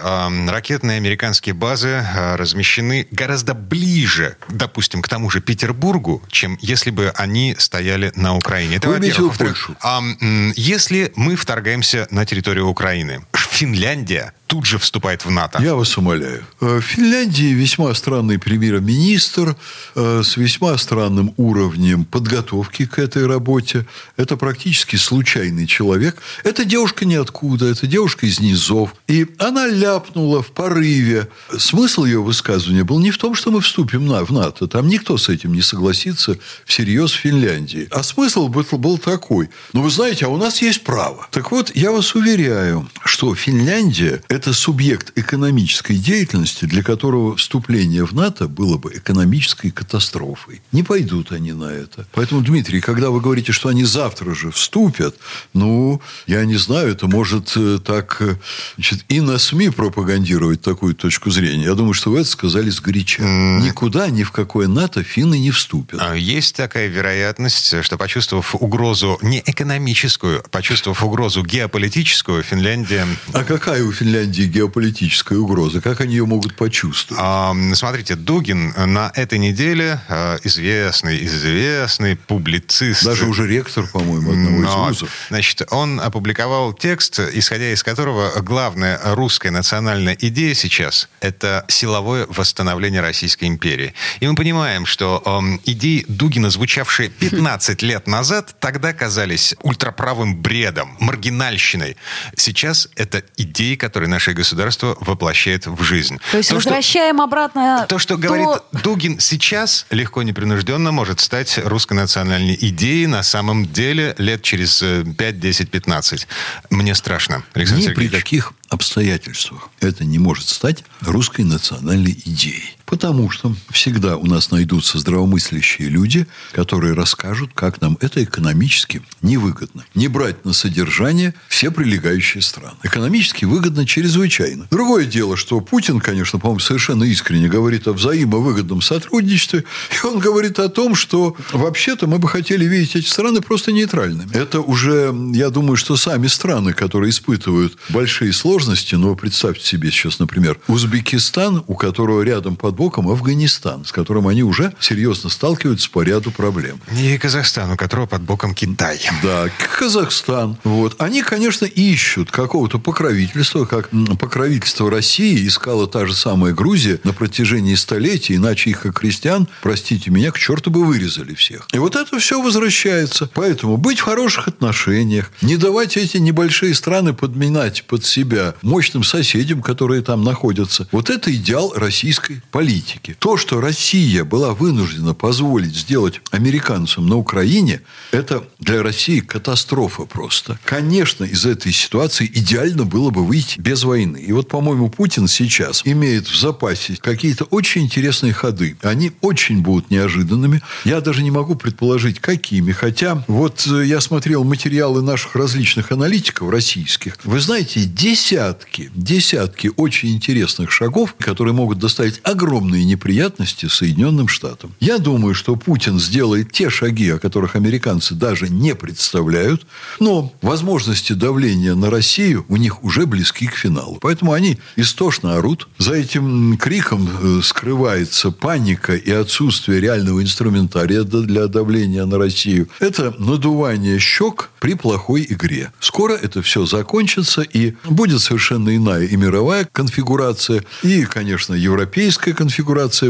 ракетные 0.48 0.96
американские 0.96 1.54
базы 1.54 1.88
а, 1.88 2.36
размещены 2.36 3.06
гораздо 3.10 3.54
ближе, 3.54 4.36
допустим, 4.48 5.02
к 5.02 5.08
тому 5.08 5.30
же 5.30 5.40
Петербургу, 5.40 6.22
чем 6.30 6.58
если 6.60 6.90
бы 6.90 7.12
они 7.14 7.54
стояли 7.58 8.12
на 8.16 8.36
Украине. 8.36 8.76
Это, 8.76 8.88
Вы 8.88 8.94
во-первых. 8.94 9.70
Во-вторых, 9.84 10.52
если 10.56 11.12
мы 11.14 11.36
вторгаемся 11.36 12.08
на 12.10 12.24
территорию 12.24 12.68
Украины, 12.68 13.22
Финляндия 13.54 14.34
тут 14.54 14.66
же 14.66 14.78
вступает 14.78 15.24
в 15.24 15.30
НАТО. 15.30 15.60
Я 15.62 15.74
вас 15.74 15.96
умоляю. 15.96 16.44
Э, 16.60 16.78
в 16.78 16.82
Финляндии 16.82 17.54
весьма 17.54 17.94
странный 17.94 18.38
премьер-министр 18.38 19.56
э, 19.94 20.22
с 20.24 20.36
весьма 20.36 20.76
странным 20.76 21.34
уровнем 21.36 22.04
подготовки 22.04 22.84
к 22.86 22.98
этой 22.98 23.26
работе. 23.26 23.86
Это 24.16 24.36
практически 24.36 24.96
случайный 24.96 25.66
человек. 25.66 26.16
Эта 26.44 26.64
девушка 26.64 27.04
ниоткуда, 27.04 27.66
это 27.66 27.86
девушка 27.86 28.26
из 28.26 28.40
низов. 28.40 28.94
И 29.08 29.26
она 29.38 29.66
ляпнула 29.66 30.42
в 30.42 30.50
порыве. 30.52 31.28
Смысл 31.56 32.04
ее 32.04 32.22
высказывания 32.22 32.84
был 32.84 32.98
не 32.98 33.10
в 33.10 33.18
том, 33.18 33.34
что 33.34 33.50
мы 33.50 33.60
вступим 33.60 34.08
в 34.08 34.32
НАТО. 34.32 34.66
Там 34.66 34.88
никто 34.88 35.16
с 35.16 35.28
этим 35.28 35.54
не 35.54 35.62
согласится 35.62 36.38
всерьез 36.64 37.12
в 37.12 37.16
Финляндии. 37.16 37.88
А 37.90 38.02
смысл 38.02 38.48
был 38.48 38.98
такой. 38.98 39.48
Ну, 39.72 39.82
вы 39.82 39.90
знаете, 39.90 40.26
а 40.26 40.28
у 40.28 40.36
нас 40.36 40.60
есть 40.60 40.84
право. 40.84 41.26
Так 41.30 41.50
вот, 41.50 41.74
я 41.74 41.92
вас 41.92 42.14
уверяю, 42.14 42.88
что 43.04 43.34
Финляндия– 43.44 44.22
это 44.28 44.54
субъект 44.54 45.12
экономической 45.16 45.98
деятельности, 45.98 46.64
для 46.64 46.82
которого 46.82 47.36
вступление 47.36 48.06
в 48.06 48.14
НАТО 48.14 48.48
было 48.48 48.78
бы 48.78 48.94
экономической 48.94 49.70
катастрофой. 49.70 50.62
Не 50.72 50.82
пойдут 50.82 51.30
они 51.30 51.52
на 51.52 51.70
это. 51.70 52.06
Поэтому, 52.12 52.40
Дмитрий, 52.40 52.80
когда 52.80 53.10
вы 53.10 53.20
говорите, 53.20 53.52
что 53.52 53.68
они 53.68 53.84
завтра 53.84 54.34
же 54.34 54.50
вступят, 54.50 55.16
ну, 55.52 56.00
я 56.26 56.42
не 56.46 56.56
знаю, 56.56 56.92
это 56.92 57.06
может 57.06 57.52
э, 57.56 57.78
так 57.84 58.16
э, 58.20 58.36
значит, 58.76 59.04
и 59.10 59.20
на 59.20 59.36
СМИ 59.36 59.68
пропагандировать 59.68 60.62
такую 60.62 60.94
точку 60.94 61.30
зрения. 61.30 61.64
Я 61.64 61.74
думаю, 61.74 61.92
что 61.92 62.12
вы 62.12 62.20
это 62.20 62.30
сказали 62.30 62.70
сгоряча. 62.70 63.22
Никуда, 63.22 64.08
ни 64.08 64.22
в 64.22 64.30
какое 64.30 64.68
НАТО 64.68 65.02
финны 65.02 65.38
не 65.38 65.50
вступят. 65.50 66.00
А 66.00 66.14
есть 66.14 66.56
такая 66.56 66.86
вероятность, 66.86 67.84
что 67.84 67.98
почувствовав 67.98 68.54
угрозу 68.54 69.18
не 69.20 69.42
экономическую, 69.44 70.42
почувствовав 70.50 71.04
угрозу 71.04 71.44
геополитическую, 71.44 72.42
Финляндия... 72.42 73.06
А 73.34 73.42
какая 73.42 73.82
у 73.82 73.90
Финляндии 73.90 74.44
геополитическая 74.44 75.36
угроза? 75.36 75.80
Как 75.80 76.00
они 76.00 76.14
ее 76.14 76.24
могут 76.24 76.54
почувствовать? 76.54 77.20
А, 77.20 77.52
смотрите, 77.74 78.14
Дугин 78.14 78.72
на 78.76 79.10
этой 79.12 79.40
неделе 79.40 80.00
а, 80.08 80.38
известный, 80.44 81.24
известный 81.24 82.14
публицист. 82.14 83.04
Даже 83.04 83.26
уже 83.26 83.48
ректор, 83.48 83.88
по-моему, 83.88 84.30
одного 84.30 84.58
Но, 84.58 84.68
из 84.68 84.74
вузов. 84.74 85.10
Значит, 85.30 85.66
он 85.70 86.00
опубликовал 86.00 86.72
текст, 86.72 87.18
исходя 87.18 87.72
из 87.72 87.82
которого 87.82 88.40
главная 88.40 89.00
русская 89.02 89.50
национальная 89.50 90.16
идея 90.20 90.54
сейчас– 90.54 91.08
это 91.20 91.64
силовое 91.66 92.26
восстановление 92.28 93.00
Российской 93.00 93.46
империи. 93.46 93.94
И 94.20 94.28
мы 94.28 94.36
понимаем, 94.36 94.86
что 94.86 95.20
э, 95.24 95.58
идеи 95.64 96.04
Дугина, 96.06 96.50
звучавшие 96.50 97.08
15 97.08 97.82
лет 97.82 98.06
назад, 98.06 98.54
тогда 98.60 98.92
казались 98.92 99.56
ультраправым 99.62 100.36
бредом, 100.36 100.96
маргинальщиной. 101.00 101.96
Сейчас 102.36 102.88
это 102.94 103.23
идеи, 103.36 103.74
которые 103.74 104.08
наше 104.08 104.32
государство 104.32 104.96
воплощает 105.00 105.66
в 105.66 105.82
жизнь. 105.82 106.18
То 106.30 106.38
есть 106.38 106.50
то, 106.50 106.56
возвращаем 106.56 107.16
что, 107.16 107.24
обратно... 107.24 107.86
То, 107.88 107.98
что 107.98 108.14
то... 108.14 108.20
говорит 108.20 108.48
Дугин 108.82 109.20
сейчас, 109.20 109.86
легко 109.90 110.22
непринужденно 110.22 110.92
может 110.92 111.20
стать 111.20 111.58
русской 111.64 111.94
национальной 111.94 112.56
идеей 112.60 113.06
на 113.06 113.22
самом 113.22 113.66
деле 113.66 114.14
лет 114.18 114.42
через 114.42 114.82
5, 114.82 115.40
10, 115.40 115.70
15. 115.70 116.28
Мне 116.70 116.94
страшно, 116.94 117.44
Александр 117.54 117.82
Ни 117.82 117.86
Сергеевич. 117.88 118.10
при 118.10 118.20
каких 118.20 118.52
обстоятельствах 118.68 119.68
это 119.80 120.04
не 120.04 120.18
может 120.18 120.48
стать 120.48 120.84
русской 121.00 121.42
национальной 121.42 122.12
идеей. 122.24 122.76
Потому 122.86 123.30
что 123.30 123.54
всегда 123.70 124.16
у 124.16 124.26
нас 124.26 124.50
найдутся 124.50 124.98
здравомыслящие 124.98 125.88
люди, 125.88 126.26
которые 126.52 126.94
расскажут, 126.94 127.50
как 127.54 127.80
нам 127.80 127.96
это 128.00 128.22
экономически 128.22 129.02
невыгодно. 129.22 129.84
Не 129.94 130.08
брать 130.08 130.44
на 130.44 130.52
содержание 130.52 131.34
все 131.48 131.70
прилегающие 131.70 132.42
страны. 132.42 132.76
Экономически 132.82 133.46
выгодно 133.46 133.86
чрезвычайно. 133.86 134.66
Другое 134.70 135.06
дело, 135.06 135.36
что 135.36 135.60
Путин, 135.60 136.00
конечно, 136.00 136.38
по-моему, 136.38 136.60
совершенно 136.60 137.04
искренне 137.04 137.48
говорит 137.48 137.88
о 137.88 137.92
взаимовыгодном 137.92 138.82
сотрудничестве. 138.82 139.64
И 139.90 140.06
он 140.06 140.18
говорит 140.18 140.58
о 140.58 140.68
том, 140.68 140.94
что 140.94 141.36
вообще-то 141.52 142.06
мы 142.06 142.18
бы 142.18 142.28
хотели 142.28 142.64
видеть 142.66 142.96
эти 142.96 143.08
страны 143.08 143.40
просто 143.40 143.72
нейтральными. 143.72 144.34
Это 144.34 144.60
уже, 144.60 145.14
я 145.32 145.50
думаю, 145.50 145.76
что 145.76 145.96
сами 145.96 146.26
страны, 146.26 146.72
которые 146.72 147.10
испытывают 147.10 147.78
большие 147.88 148.32
сложности, 148.32 148.94
но 148.94 149.14
представьте 149.14 149.64
себе 149.64 149.90
сейчас, 149.90 150.18
например, 150.18 150.60
Узбекистан, 150.68 151.64
у 151.66 151.74
которого 151.74 152.22
рядом 152.22 152.56
под 152.56 152.73
боком 152.74 153.08
Афганистан, 153.08 153.84
с 153.84 153.92
которым 153.92 154.28
они 154.28 154.42
уже 154.42 154.74
серьезно 154.80 155.30
сталкиваются 155.30 155.88
по 155.90 156.02
ряду 156.02 156.30
проблем. 156.30 156.80
И 156.98 157.16
Казахстан, 157.18 157.70
у 157.72 157.76
которого 157.76 158.06
под 158.06 158.22
боком 158.22 158.54
Китай. 158.54 159.00
Да, 159.22 159.48
Казахстан. 159.78 160.56
Вот. 160.64 160.96
Они, 160.98 161.22
конечно, 161.22 161.64
ищут 161.64 162.30
какого-то 162.30 162.78
покровительства, 162.78 163.64
как 163.64 163.90
покровительство 164.18 164.90
России 164.90 165.46
искала 165.46 165.86
та 165.86 166.06
же 166.06 166.14
самая 166.14 166.52
Грузия 166.52 167.00
на 167.04 167.12
протяжении 167.12 167.74
столетий, 167.74 168.36
иначе 168.36 168.70
их, 168.70 168.82
как 168.82 168.98
крестьян, 168.98 169.48
простите 169.62 170.10
меня, 170.10 170.30
к 170.30 170.38
черту 170.38 170.70
бы 170.70 170.84
вырезали 170.84 171.34
всех. 171.34 171.68
И 171.72 171.78
вот 171.78 171.96
это 171.96 172.18
все 172.18 172.42
возвращается. 172.42 173.30
Поэтому 173.34 173.76
быть 173.76 174.00
в 174.00 174.02
хороших 174.02 174.48
отношениях, 174.48 175.30
не 175.42 175.56
давать 175.56 175.96
эти 175.96 176.16
небольшие 176.16 176.74
страны 176.74 177.12
подминать 177.12 177.84
под 177.84 178.04
себя 178.04 178.54
мощным 178.62 179.04
соседям, 179.04 179.62
которые 179.62 180.02
там 180.02 180.24
находятся. 180.24 180.88
Вот 180.92 181.10
это 181.10 181.34
идеал 181.34 181.72
российской 181.76 182.42
политики 182.50 182.63
политики. 182.64 183.14
То, 183.18 183.36
что 183.36 183.60
Россия 183.60 184.24
была 184.24 184.54
вынуждена 184.54 185.12
позволить 185.12 185.76
сделать 185.76 186.22
американцам 186.30 187.06
на 187.06 187.16
Украине, 187.16 187.82
это 188.10 188.42
для 188.58 188.82
России 188.82 189.20
катастрофа 189.20 190.06
просто. 190.06 190.58
Конечно, 190.64 191.24
из 191.24 191.44
этой 191.44 191.72
ситуации 191.72 192.30
идеально 192.34 192.84
было 192.84 193.10
бы 193.10 193.22
выйти 193.22 193.60
без 193.60 193.84
войны. 193.84 194.16
И 194.16 194.32
вот, 194.32 194.48
по-моему, 194.48 194.88
Путин 194.88 195.28
сейчас 195.28 195.82
имеет 195.84 196.26
в 196.26 196.40
запасе 196.40 196.96
какие-то 196.98 197.44
очень 197.44 197.82
интересные 197.82 198.32
ходы. 198.32 198.78
Они 198.82 199.12
очень 199.20 199.60
будут 199.60 199.90
неожиданными. 199.90 200.62
Я 200.86 201.02
даже 201.02 201.22
не 201.22 201.30
могу 201.30 201.56
предположить, 201.56 202.18
какими. 202.18 202.72
Хотя, 202.72 203.22
вот 203.28 203.66
э, 203.66 203.84
я 203.84 204.00
смотрел 204.00 204.42
материалы 204.44 205.02
наших 205.02 205.36
различных 205.36 205.92
аналитиков 205.92 206.48
российских. 206.48 207.18
Вы 207.24 207.40
знаете, 207.40 207.84
десятки, 207.84 208.90
десятки 208.94 209.70
очень 209.76 210.14
интересных 210.14 210.70
шагов, 210.70 211.14
которые 211.18 211.52
могут 211.52 211.78
доставить 211.78 212.20
огромное 212.22 212.53
огромные 212.54 212.84
неприятности 212.84 213.66
Соединенным 213.66 214.28
Штатам. 214.28 214.74
Я 214.78 214.98
думаю, 214.98 215.34
что 215.34 215.56
Путин 215.56 215.98
сделает 215.98 216.52
те 216.52 216.70
шаги, 216.70 217.10
о 217.10 217.18
которых 217.18 217.56
американцы 217.56 218.14
даже 218.14 218.48
не 218.48 218.76
представляют, 218.76 219.66
но 219.98 220.32
возможности 220.40 221.14
давления 221.14 221.74
на 221.74 221.90
Россию 221.90 222.44
у 222.48 222.56
них 222.56 222.84
уже 222.84 223.06
близки 223.06 223.48
к 223.48 223.56
финалу. 223.56 223.98
Поэтому 224.00 224.32
они 224.32 224.58
истошно 224.76 225.36
орут. 225.36 225.66
За 225.78 225.94
этим 225.94 226.56
криком 226.56 227.08
э, 227.08 227.40
скрывается 227.42 228.30
паника 228.30 228.94
и 228.94 229.10
отсутствие 229.10 229.80
реального 229.80 230.22
инструментария 230.22 231.02
для 231.02 231.48
давления 231.48 232.04
на 232.06 232.18
Россию. 232.18 232.68
Это 232.78 233.14
надувание 233.18 233.98
щек 233.98 234.50
при 234.60 234.74
плохой 234.74 235.26
игре. 235.28 235.72
Скоро 235.80 236.14
это 236.14 236.40
все 236.40 236.66
закончится, 236.66 237.42
и 237.42 237.74
будет 237.84 238.20
совершенно 238.20 238.76
иная 238.76 239.04
и 239.04 239.16
мировая 239.16 239.68
конфигурация, 239.72 240.62
и, 240.84 241.04
конечно, 241.04 241.54
европейская 241.54 242.32
конфигурация 242.32 242.43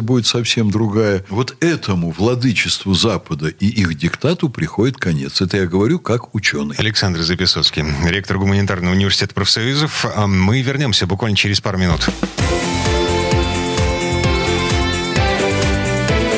будет 0.03 0.27
совсем 0.27 0.71
другая. 0.71 1.25
Вот 1.29 1.57
этому 1.61 2.11
владычеству 2.11 2.95
Запада 2.95 3.49
и 3.49 3.67
их 3.67 3.97
диктату 3.97 4.49
приходит 4.49 4.97
конец. 4.97 5.41
Это 5.41 5.59
я 5.59 5.67
говорю 5.67 5.99
как 5.99 6.35
ученый. 6.35 6.77
Александр 6.77 7.23
Записоцкий, 7.23 7.85
ректор 8.09 8.39
гуманитарного 8.39 8.93
университета 8.93 9.35
профсоюзов. 9.35 10.07
А 10.15 10.27
мы 10.27 10.63
вернемся 10.63 11.07
буквально 11.07 11.37
через 11.37 11.61
пару 11.61 11.79
минут. 11.79 12.09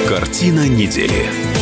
Картина 0.08 0.68
недели. 0.68 1.55